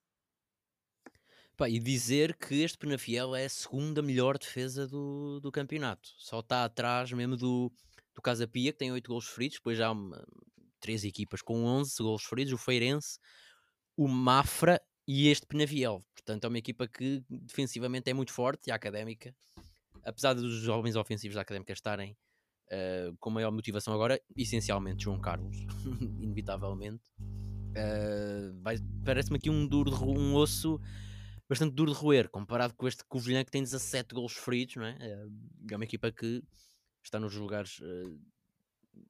[1.58, 6.10] Pá, e dizer que este Penafiel é a segunda melhor defesa do, do campeonato.
[6.18, 7.72] Só está atrás mesmo do,
[8.16, 9.58] do Casa Pia, que tem 8 gols feridos.
[9.58, 9.96] Depois já há
[10.80, 13.20] três equipas com 11 gols feridos: o Feirense,
[14.04, 16.02] o Mafra e este Penafiel.
[16.14, 19.36] Portanto, é uma equipa que defensivamente é muito forte e a académica
[20.04, 22.18] apesar dos jovens ofensivos da Académica estarem
[22.68, 25.58] uh, com maior motivação agora, essencialmente João Carlos,
[26.20, 30.80] inevitavelmente, uh, parece-me aqui um duro um osso
[31.48, 34.98] bastante duro de roer, comparado com este Covilhã que tem 17 gols feridos, não é?
[35.70, 36.42] é uma equipa que
[37.04, 38.20] está nos lugares uh,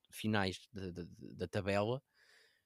[0.10, 2.02] finais da tabela.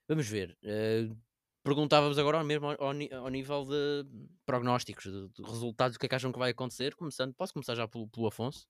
[0.08, 0.58] Vamos ver.
[0.64, 1.18] Uh,
[1.66, 4.06] perguntávamos agora mesmo ao, ao, nível de
[4.46, 6.94] prognósticos, de, de, resultados, o que é que acham que vai acontecer.
[6.96, 8.68] Começando, posso começar já pelo, pelo Afonso?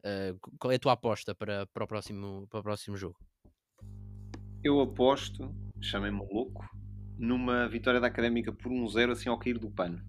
[0.00, 3.16] Uh, qual é a tua aposta para, para, o próximo, para o próximo jogo?
[4.64, 6.68] Eu aposto, chamem-me louco,
[7.16, 10.02] numa vitória da Académica por 1-0 assim ao cair do pano.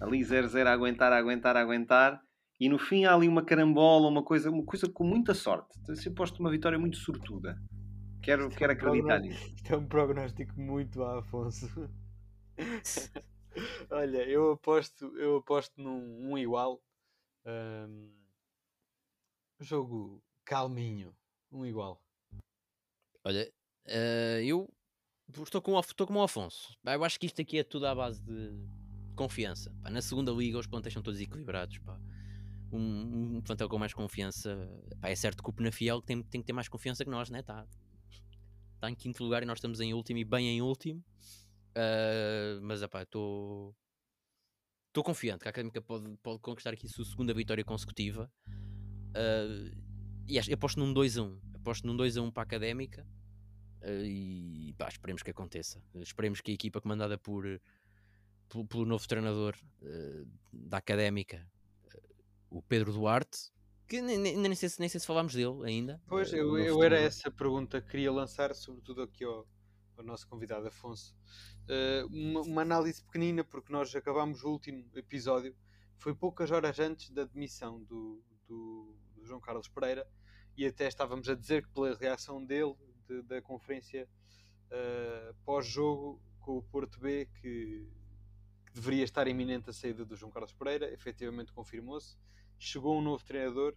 [0.00, 2.22] Ali 0-0 a aguentar, a aguentar, a aguentar.
[2.60, 5.76] E no fim há ali uma carambola, uma coisa, uma coisa com muita sorte.
[5.82, 7.60] Então, eu aposto uma vitória muito sortuda.
[8.26, 9.54] Quero, quero acreditar nisso.
[9.54, 11.68] Isto é um prognóstico muito a Afonso.
[13.88, 16.82] Olha, eu aposto, eu aposto num um igual.
[17.46, 18.10] Um,
[19.60, 21.16] jogo calminho.
[21.52, 22.02] Um igual.
[23.22, 23.48] Olha,
[23.86, 24.68] uh, eu
[25.44, 26.76] estou com, estou como o Afonso.
[26.84, 28.50] Eu acho que isto aqui é tudo à base de
[29.14, 29.72] confiança.
[29.84, 31.78] Pá, na segunda liga os pontos são todos equilibrados.
[31.78, 31.96] Pá.
[32.72, 34.68] Um, um plantel com mais confiança.
[35.00, 37.40] Pá, é certo que o Penafiel tem, tem que ter mais confiança que nós, né?
[37.40, 37.64] Tá,
[38.76, 41.04] está em quinto lugar e nós estamos em último e bem em último.
[41.76, 43.74] Uh, mas estou
[44.88, 48.30] estou confiante que a Académica pode, pode conquistar aqui a sua segunda vitória consecutiva.
[48.46, 49.76] Uh,
[50.26, 51.38] e acho, aposto num 2-1.
[51.54, 53.06] Aposto num 2-1 para a Académica.
[53.82, 55.82] Uh, e pá, esperemos que aconteça.
[55.96, 57.44] Esperemos que a equipa comandada por,
[58.48, 61.46] pelo, pelo novo treinador uh, da Académica,
[62.48, 63.50] o Pedro Duarte,
[63.86, 66.00] que nem, nem, nem, sei, nem sei se falámos dele ainda.
[66.08, 69.46] Pois, uh, eu, eu era essa pergunta que queria lançar, sobretudo aqui ao,
[69.96, 71.16] ao nosso convidado Afonso.
[71.68, 75.54] Uh, uma, uma, análise pequenina, porque nós acabámos o último episódio,
[75.98, 80.06] foi poucas horas antes da demissão do, do, do João Carlos Pereira,
[80.56, 82.74] e até estávamos a dizer que pela reação dele,
[83.08, 84.08] de, da conferência
[84.66, 87.88] uh, pós-jogo com o Porto B, que,
[88.66, 92.16] que deveria estar iminente a saída do João Carlos Pereira, efetivamente confirmou-se
[92.58, 93.74] chegou um novo treinador.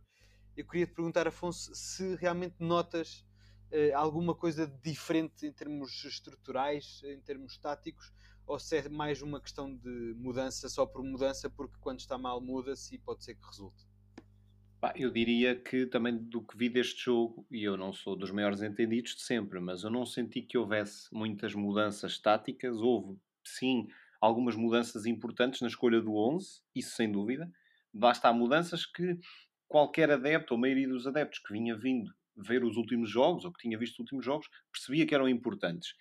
[0.56, 3.26] Eu queria te perguntar, Afonso, se realmente notas
[3.72, 8.12] uh, alguma coisa diferente em termos estruturais, em termos táticos,
[8.46, 12.42] ou se é mais uma questão de mudança só por mudança, porque quando está mal
[12.42, 13.88] muda-se e pode ser que resulte.
[14.96, 18.62] eu diria que também do que vi deste jogo, e eu não sou dos maiores
[18.62, 22.78] entendidos de sempre, mas eu não senti que houvesse muitas mudanças táticas.
[22.78, 23.88] Houve, sim,
[24.20, 27.50] algumas mudanças importantes na escolha do 11, isso sem dúvida
[27.94, 29.18] lá está, mudanças que
[29.68, 33.62] qualquer adepto, ou maioria dos adeptos que vinha vindo ver os últimos jogos, ou que
[33.62, 35.94] tinha visto os últimos jogos, percebia que eram importantes.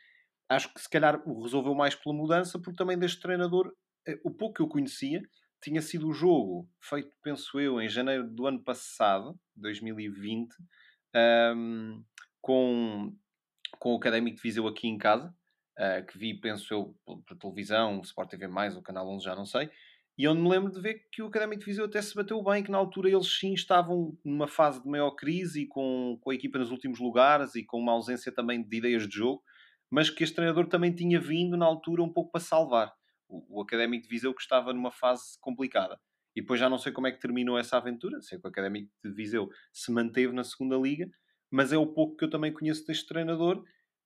[0.48, 3.72] Acho que se calhar resolveu mais pela mudança, porque também deste treinador,
[4.06, 5.20] eh, o pouco que eu conhecia,
[5.62, 10.54] tinha sido o jogo feito, penso eu, em janeiro do ano passado, 2020,
[11.56, 12.04] um,
[12.40, 13.14] com,
[13.78, 15.34] com o Académico de Viseu aqui em casa,
[15.78, 19.70] uh, que vi, penso eu, por televisão, Sport TV+, o Canal 11, já não sei,
[20.18, 22.64] e onde me lembro de ver que o Académico de Viseu até se bateu bem,
[22.64, 26.34] que na altura eles sim estavam numa fase de maior crise e com, com a
[26.34, 29.40] equipa nos últimos lugares e com uma ausência também de ideias de jogo,
[29.88, 32.92] mas que este treinador também tinha vindo na altura um pouco para salvar
[33.28, 36.00] o, o Académico de Viseu que estava numa fase complicada.
[36.34, 38.90] E depois já não sei como é que terminou essa aventura, sei que o Académico
[39.04, 41.08] de Viseu se manteve na segunda liga,
[41.48, 43.62] mas é o pouco que eu também conheço deste treinador.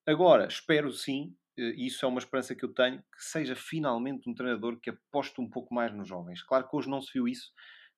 [0.07, 4.35] Agora, espero sim e isso é uma esperança que eu tenho, que seja finalmente um
[4.35, 6.43] treinador que aposte um pouco mais nos jovens.
[6.43, 7.53] Claro que hoje não se viu isso,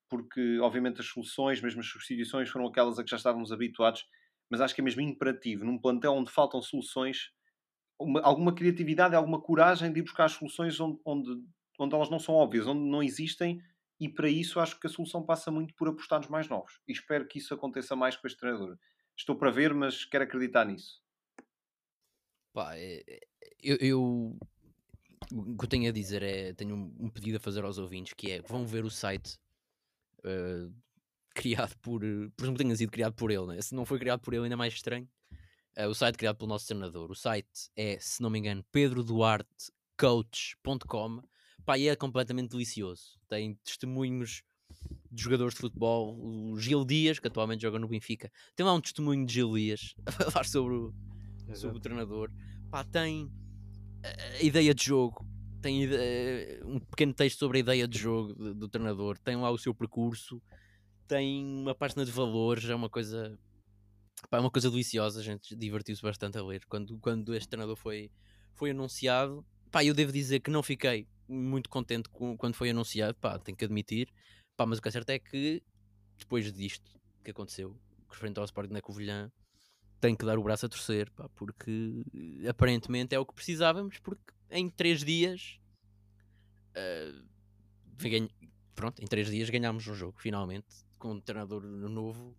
[0.09, 4.05] porque obviamente as soluções, mesmo as substituições, foram aquelas a que já estávamos habituados,
[4.49, 7.31] mas acho que é mesmo imperativo, num plantel onde faltam soluções,
[7.99, 11.29] uma, alguma criatividade, alguma coragem de ir buscar as soluções onde, onde,
[11.79, 13.61] onde elas não são óbvias, onde não existem
[13.99, 16.81] e para isso acho que a solução passa muito por apostar nos mais novos.
[16.87, 18.77] E espero que isso aconteça mais com este treinador.
[19.17, 21.01] Estou para ver, mas quero acreditar nisso.
[22.53, 23.19] Pá, é, é,
[23.61, 24.37] eu, eu,
[25.31, 28.31] o que eu tenho a dizer é, tenho um, pedido a fazer aos ouvintes, que
[28.31, 29.37] é, vão ver o site
[30.19, 30.73] uh,
[31.33, 32.01] criado por,
[32.35, 33.61] presumo que tenha sido criado por ele, né?
[33.61, 35.07] se não foi criado por ele ainda mais estranho,
[35.77, 41.21] uh, o site criado pelo nosso treinador, o site é, se não me engano, pedroduartecoach.com,
[41.65, 44.43] pá, e é completamente delicioso, tem testemunhos
[45.11, 48.81] de jogadores de futebol, o Gil Dias, que atualmente joga no Benfica, tem lá um
[48.81, 50.93] testemunho de Gil Dias a falar sobre o,
[51.53, 52.29] sobre o treinador,
[52.75, 53.31] pá, tem
[54.03, 55.25] a ideia de jogo,
[55.61, 59.49] tem ideia, um pequeno texto sobre a ideia de jogo do, do treinador, tem lá
[59.49, 60.41] o seu percurso,
[61.07, 63.39] tem uma página de valores, é uma coisa
[64.29, 67.77] pá, é uma coisa deliciosa, a gente divertiu-se bastante a ler quando, quando este treinador
[67.77, 68.11] foi,
[68.55, 69.45] foi anunciado.
[69.71, 73.57] Pá, eu devo dizer que não fiquei muito contente com, quando foi anunciado, pá, tenho
[73.57, 74.11] que admitir.
[74.57, 75.63] Pá, mas o que é certo é que
[76.17, 79.31] depois disto que aconteceu, que frente ao Sporting na Covilhã,
[80.05, 82.03] tem que dar o braço a torcer, pá, porque
[82.47, 85.59] aparentemente é o que precisávamos, porque em três dias
[86.77, 87.25] uh,
[88.75, 90.67] pronto, em três dias ganhámos um jogo, finalmente,
[90.99, 92.35] com um treinador novo.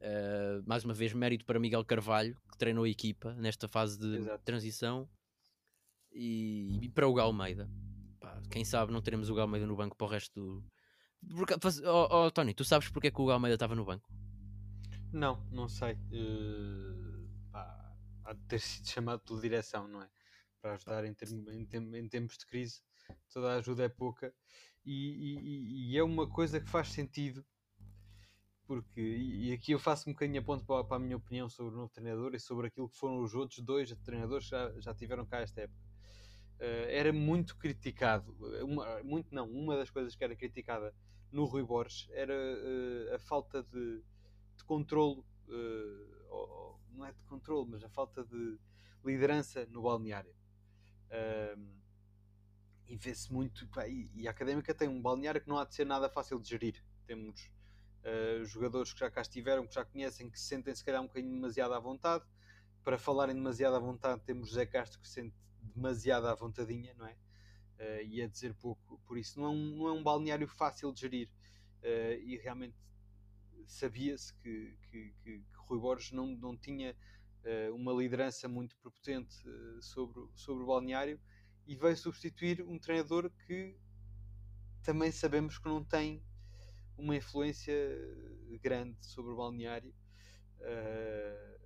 [0.00, 4.16] Uh, mais uma vez, mérito para Miguel Carvalho, que treinou a equipa nesta fase de
[4.16, 4.44] Exato.
[4.44, 5.08] transição.
[6.10, 7.70] E, e, para o Galmeida.
[8.18, 10.64] Pá, quem sabe não teremos o Galmeida no banco para o resto do.
[11.36, 14.10] Porque, oh, oh, Tony, tu sabes porque é que o Galmeida estava no banco?
[15.12, 15.94] Não, não sei.
[16.12, 20.10] Uh, pá, há de ter sido chamado pela direção, não é?
[20.60, 22.82] Para ajudar em, term em, tem em tempos de crise,
[23.32, 24.34] toda a ajuda é pouca
[24.84, 27.44] e, e, e, é uma coisa que faz sentido
[28.66, 31.74] porque e, aqui eu faço um bocadinho a ponto para, para, a minha opinião sobre
[31.74, 34.94] o novo treinador e sobre aquilo que foram os outros dois treinadores que já, já
[34.94, 35.80] tiveram cá esta época
[36.60, 40.94] uh, era muito criticado uma, muito não, uma das coisas que era criticada
[41.30, 44.02] no Rui Borges era uh, a falta de,
[44.58, 48.58] de controlo uh, ou, não é de controlo, mas a falta de
[49.04, 50.34] liderança no balneário
[52.88, 53.68] e vê-se muito.
[53.68, 56.40] Pá, e, e, a académica tem um balneário que não há de ser nada fácil
[56.40, 56.82] de gerir.
[57.06, 57.50] Temos
[58.02, 61.06] uh, jogadores que já cá estiveram, que já conhecem, que se sentem se calhar um
[61.06, 62.24] bocadinho demasiado à vontade.
[62.82, 65.36] Para falarem demasiado à vontade, temos José Castro que se sente
[65.74, 67.12] demasiado à vontadinha, não é?
[67.78, 68.98] Uh, e a dizer pouco.
[69.06, 71.28] Por isso, não é um, não é um balneário fácil de gerir.
[71.82, 72.74] Uh, e realmente
[73.70, 76.96] sabia-se que, que, que, que, Rui Borges não, não tinha
[77.72, 79.34] uma liderança muito prepotente
[79.80, 81.18] sobre, sobre o balneário
[81.66, 83.76] e veio substituir um treinador que
[84.82, 86.22] também sabemos que não tem
[86.96, 87.74] uma influência
[88.62, 89.94] grande sobre o balneário
[90.60, 91.60] uh,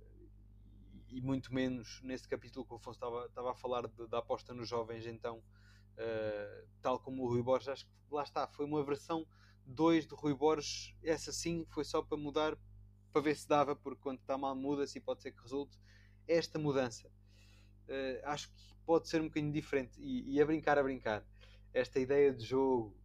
[1.07, 4.53] e muito menos nesse capítulo que o Afonso estava, estava a falar de, da aposta
[4.53, 8.83] nos jovens então uh, tal como o Rui Borges acho que lá está, foi uma
[8.83, 9.25] versão
[9.65, 12.57] 2 do Rui Borges essa sim foi só para mudar
[13.11, 15.77] para ver se dava porque quando está mal muda-se e pode ser que resulte.
[16.27, 20.01] Esta mudança uh, acho que pode ser um bocadinho diferente.
[20.01, 21.23] E, e, a brincar a brincar.
[21.73, 22.95] Esta ideia de jogo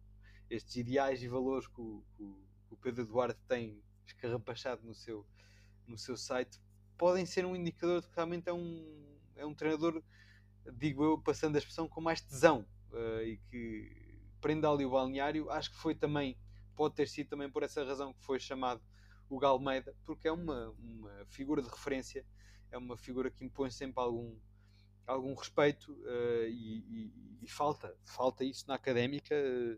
[0.49, 5.23] estes ideais e valores que o, que o Pedro Eduardo tem escarrapachado no seu,
[5.85, 6.59] no seu site
[6.97, 10.01] podem ser um indicador de que realmente é um, é um treinador
[10.73, 15.49] digo eu, passando a expressão com mais tesão uh, e que prenda ali o balneário.
[15.49, 16.37] Acho que foi também
[16.79, 18.81] pode ter sido também por essa razão que foi chamado
[19.29, 22.25] o Galmeida, porque é uma, uma figura de referência,
[22.71, 24.33] é uma figura que impõe sempre algum,
[25.05, 29.35] algum respeito uh, e, e, e, falta, falta isso na académica.
[29.35, 29.77] Uh,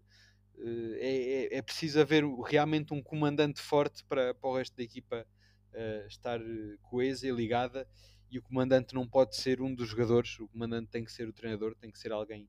[1.00, 5.26] é, é, é, preciso haver realmente um comandante forte para, para o resto da equipa
[5.74, 6.40] uh, estar
[6.84, 7.90] coesa e ligada.
[8.30, 11.34] E o comandante não pode ser um dos jogadores, o comandante tem que ser o
[11.34, 12.48] treinador, tem que ser alguém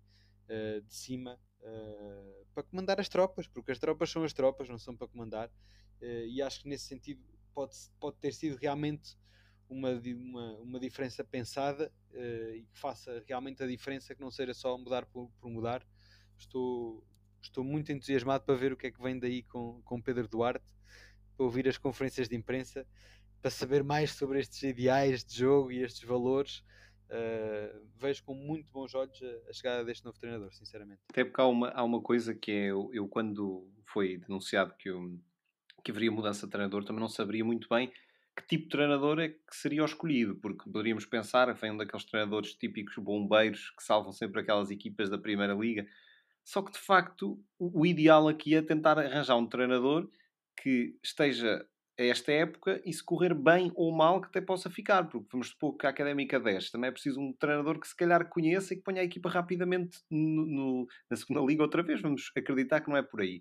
[0.86, 1.40] de cima
[2.54, 5.50] para comandar as tropas, porque as tropas são as tropas, não são para comandar.
[6.00, 7.22] e acho que nesse sentido
[7.54, 9.16] pode, pode ter sido realmente
[9.68, 14.54] uma, uma, uma diferença pensada uh, e que faça realmente a diferença, que não seja
[14.54, 15.84] só mudar por, por, mudar.
[16.38, 17.04] Estou,
[17.40, 20.74] estou muito entusiasmado para ver o que é que vem daí com, com Pedro Duarte,
[21.36, 22.86] para ouvir as conferências de imprensa,
[23.40, 26.62] para saber mais sobre estes ideais de jogo e estes valores.
[27.12, 31.02] Uh, vejo com muito bons olhos a, a, chegada deste novo treinador, sinceramente.
[31.10, 34.88] Até porque há uma, há uma coisa que é, eu, eu quando foi denunciado que,
[34.88, 35.20] eu,
[35.84, 37.92] que haveria mudança de treinador, também não saberia muito bem
[38.36, 42.04] que tipo de treinador é que seria o escolhido, porque poderíamos pensar, vem um daqueles
[42.04, 45.86] treinadores típicos bombeiros que salvam sempre aquelas equipas da Primeira Liga.
[46.42, 50.08] Só que de facto o, ideal aqui é tentar arranjar um treinador
[50.56, 51.64] que esteja
[51.98, 55.48] a esta época e se correr bem ou mal que até possa ficar, porque vamos
[55.48, 58.76] supor que a Académica 10 também é preciso um treinador que se calhar conheça e
[58.76, 62.88] que ponha a equipa rapidamente no, no, na segunda liga outra vez, vamos acreditar que
[62.88, 63.40] não é por aí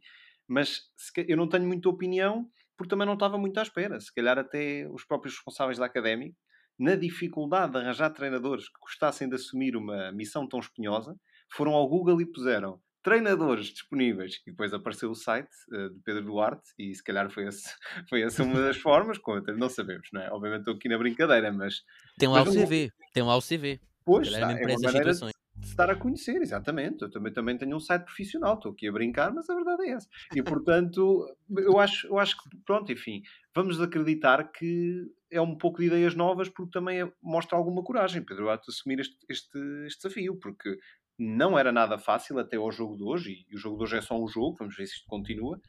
[0.52, 0.82] mas
[1.30, 2.46] eu não tenho muita opinião
[2.78, 4.00] porque também não estava muito à espera.
[4.02, 6.36] Se calhar até os próprios responsáveis da Académica,
[6.78, 11.16] na dificuldade de arranjar treinadores que gostassem de assumir uma missão tão espinhosa,
[11.54, 14.42] foram ao Google e puseram treinadores disponíveis.
[14.46, 17.74] E depois apareceu o site uh, de Pedro Duarte, e se calhar foi, esse,
[18.10, 20.32] foi essa uma das formas, conta, não sabemos, não é?
[20.32, 21.84] Obviamente estou aqui na brincadeira, mas.
[22.18, 23.80] Tem lá o CV, tem lá o CV.
[24.04, 25.20] Pois, está, é uma maneira de,
[25.56, 27.04] de se dar a conhecer, exatamente.
[27.04, 29.92] Eu também, também tenho um site profissional, estou aqui a brincar, mas a verdade é
[29.92, 30.08] essa.
[30.36, 33.22] E portanto, eu acho, eu acho que, pronto, enfim,
[33.54, 38.24] vamos acreditar que é um pouco de ideias novas, porque também é, mostra alguma coragem,
[38.24, 40.78] Pedro Duarte, assumir este, este, este desafio, porque
[41.18, 44.02] não era nada fácil até ao jogo de hoje, e o jogo de hoje é
[44.02, 45.60] só um jogo, vamos ver se isto continua,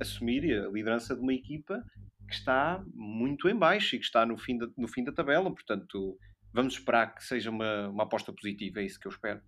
[0.00, 1.84] assumir a liderança de uma equipa
[2.26, 5.52] que está muito em baixo e que está no fim da, no fim da tabela,
[5.52, 6.18] portanto
[6.52, 9.42] vamos esperar que seja uma, uma aposta positiva, é isso que eu espero.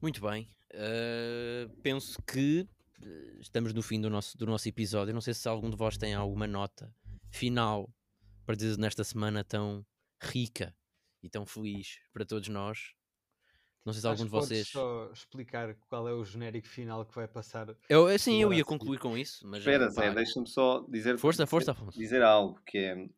[0.00, 2.66] Muito bem, uh, penso que
[3.02, 5.96] eh, estamos no fim do nosso, do nosso episódio, não sei se algum de vós
[5.96, 6.94] tem alguma nota
[7.30, 7.90] final
[8.44, 9.84] para dizer nesta semana tão
[10.22, 10.74] rica
[11.22, 12.94] e tão feliz para todos nós
[13.84, 14.68] não sei se algum de vocês.
[14.68, 17.74] só explicar qual é o genérico final que vai passar.
[17.88, 19.46] Eu, sim, eu ia concluir com isso.
[19.46, 21.18] Mas Espera, Zé, deixa-me só dizer.
[21.18, 21.98] Força, força, Afonso.
[21.98, 23.08] Dizer algo que é.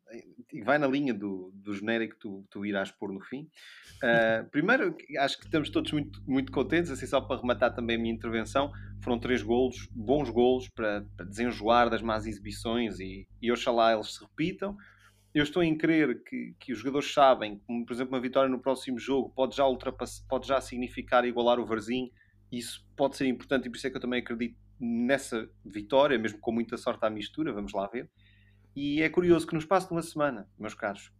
[0.63, 3.49] Vai na linha do, do genérico que tu, tu irás pôr no fim.
[4.01, 7.99] Uh, primeiro, acho que estamos todos muito, muito contentes, assim, só para rematar também a
[7.99, 8.71] minha intervenção.
[9.01, 14.13] Foram três golos, bons golos para, para desenjoar das más exibições e, e oxalá eles
[14.13, 14.77] se repitam
[15.33, 18.59] eu estou em crer que, que os jogadores sabem, como por exemplo uma vitória no
[18.59, 22.11] próximo jogo pode já ultrapassar, pode já significar igualar o Varzim,
[22.51, 26.39] isso pode ser importante e por isso é que eu também acredito nessa vitória, mesmo
[26.39, 28.09] com muita sorte à mistura, vamos lá ver.
[28.75, 31.11] E é curioso que no espaço de uma semana, meus caros,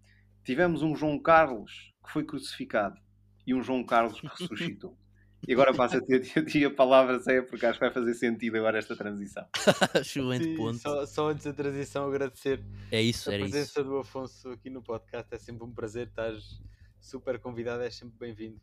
[0.44, 3.00] tivemos um João Carlos que foi crucificado
[3.48, 4.98] e um João Carlos que ressuscitou.
[5.48, 8.58] E agora passa a ter a, a palavra, Zé, porque acho que vai fazer sentido
[8.58, 9.46] agora esta transição.
[10.00, 10.78] Excelente ponto.
[10.78, 13.84] Só, só, antes da transição, agradecer é isso, a presença isso.
[13.84, 15.34] do Afonso aqui no podcast.
[15.34, 16.62] É sempre um prazer, estás
[17.02, 18.60] super convidado, é sempre bem-vindo.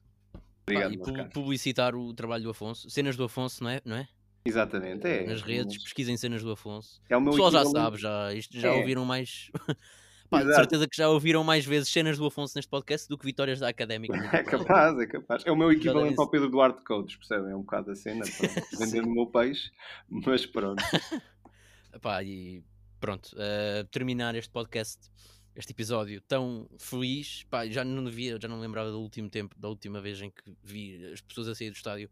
[0.63, 0.93] Obrigado.
[0.93, 3.83] e publicitar o trabalho do Afonso, cenas do Afonso, não é?
[3.85, 4.09] Não é?
[4.45, 5.27] Exatamente, é.
[5.27, 7.01] Nas redes, pesquisem cenas do Afonso.
[7.09, 8.79] É o, meu pessoal já sabe, já, isto, já é.
[8.79, 9.51] ouviram mais.
[10.31, 13.27] Pá, de certeza que já ouviram mais vezes cenas do Afonso neste podcast do que
[13.27, 14.15] vitórias da Académica.
[14.33, 15.43] É capaz, é capaz.
[15.45, 17.51] É o meu equivalente ao Pedro Duarte Codes, percebem?
[17.51, 18.25] É um bocado a cena,
[18.79, 19.73] vendendo o meu peixe,
[20.09, 20.81] mas pronto.
[22.01, 22.63] Pá, e
[23.01, 25.11] pronto, uh, terminar este podcast,
[25.57, 29.69] este episódio tão feliz, pá, já não via, já não lembrava do último tempo, da
[29.69, 32.09] última vez em que vi as pessoas a sair do estádio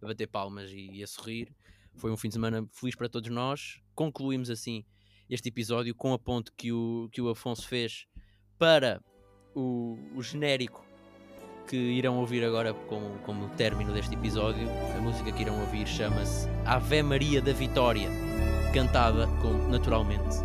[0.00, 1.52] a bater palmas e, e a sorrir.
[1.96, 3.80] Foi um fim de semana feliz para todos nós.
[3.94, 4.84] Concluímos assim
[5.28, 8.06] este episódio com a ponte que o, que o Afonso fez
[8.58, 9.00] para
[9.54, 10.88] o, o genérico
[11.68, 14.66] que irão ouvir agora como, como término deste episódio.
[14.96, 18.08] A música que irão ouvir chama-se Ave Maria da Vitória,
[18.72, 20.38] cantada com, naturalmente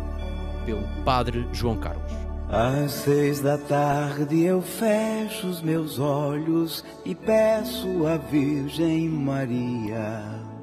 [0.66, 2.12] pelo Padre João Carlos.
[2.50, 10.53] Às seis da tarde eu fecho os meus olhos e peço à Virgem Maria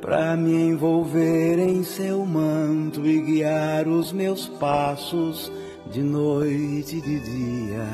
[0.00, 5.50] para me envolver em seu manto e guiar os meus passos
[5.90, 7.86] de noite e de dia.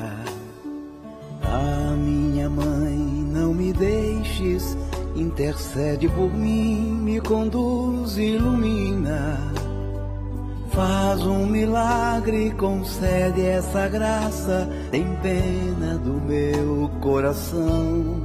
[1.43, 2.97] Ah, minha mãe,
[3.31, 4.77] não me deixes,
[5.15, 9.39] intercede por mim, me conduz, ilumina.
[10.71, 18.22] Faz um milagre, concede essa graça, tem pena do meu coração.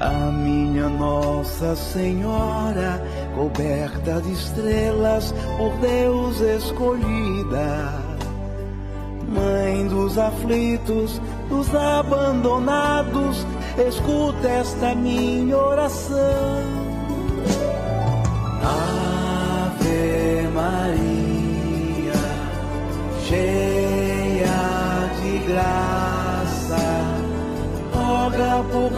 [0.00, 3.02] A minha Nossa Senhora,
[3.34, 8.00] coberta de estrelas, por Deus escolhida,
[9.28, 13.44] Mãe dos aflitos, dos abandonados,
[13.88, 16.62] escuta esta minha oração.
[18.62, 22.12] Ave Maria,
[23.26, 25.98] cheia de graça
[28.18, 28.97] roga por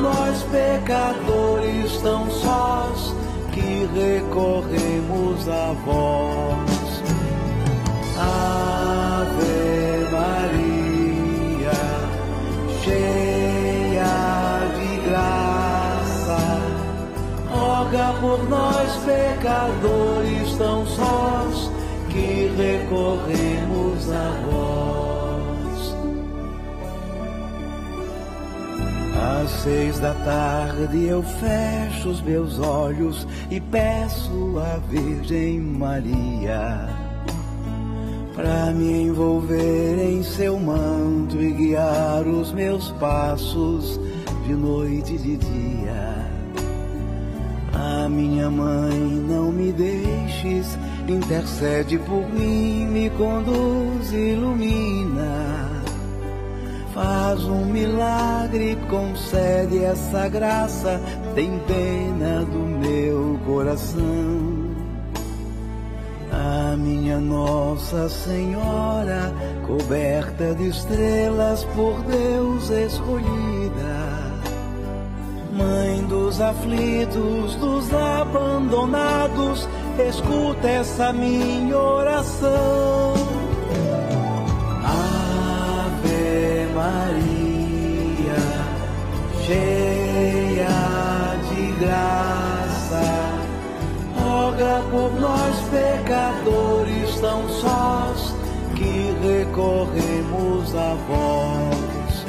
[0.50, 3.14] pecadores tão sós
[3.52, 7.02] que recorremos a vós.
[8.18, 9.30] Ave
[10.12, 11.72] Maria,
[12.82, 16.40] cheia de graça,
[17.50, 21.70] roga por nós pecadores tão sós
[22.10, 24.89] que recorremos a vós.
[29.20, 36.88] Às seis da tarde eu fecho os meus olhos e peço à Virgem Maria
[38.34, 44.00] para me envolver em seu manto e guiar os meus passos
[44.46, 46.20] de noite e de dia.
[48.08, 48.98] minha mãe,
[49.28, 55.69] não me deixes, intercede por mim, me conduz, ilumina.
[56.94, 61.00] Faz um milagre, concede essa graça,
[61.36, 64.60] tem pena do meu coração.
[66.32, 69.32] A minha Nossa Senhora,
[69.66, 74.30] coberta de estrelas por Deus escolhida.
[75.52, 79.68] Mãe dos aflitos, dos abandonados,
[80.08, 83.19] escuta essa minha oração.
[89.50, 90.68] Cheia
[91.48, 93.02] de graça,
[94.16, 98.32] roga por nós pecadores tão sós
[98.76, 102.24] que recorremos a vós.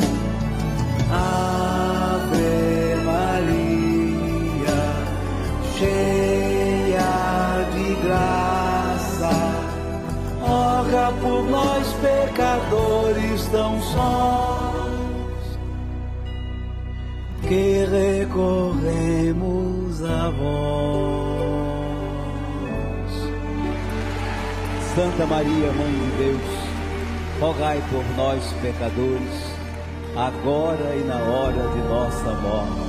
[1.14, 4.82] Ave Maria,
[5.78, 7.14] cheia
[7.76, 9.30] de graça,
[10.42, 14.71] roga por nós pecadores tão sós
[17.52, 19.42] que recorremos
[20.04, 21.52] a vós.
[24.96, 26.50] Santa Maria, Mãe de Deus,
[27.42, 29.54] rogai por nós pecadores,
[30.16, 32.80] agora e na hora de nossa morte.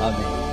[0.00, 0.43] Amém.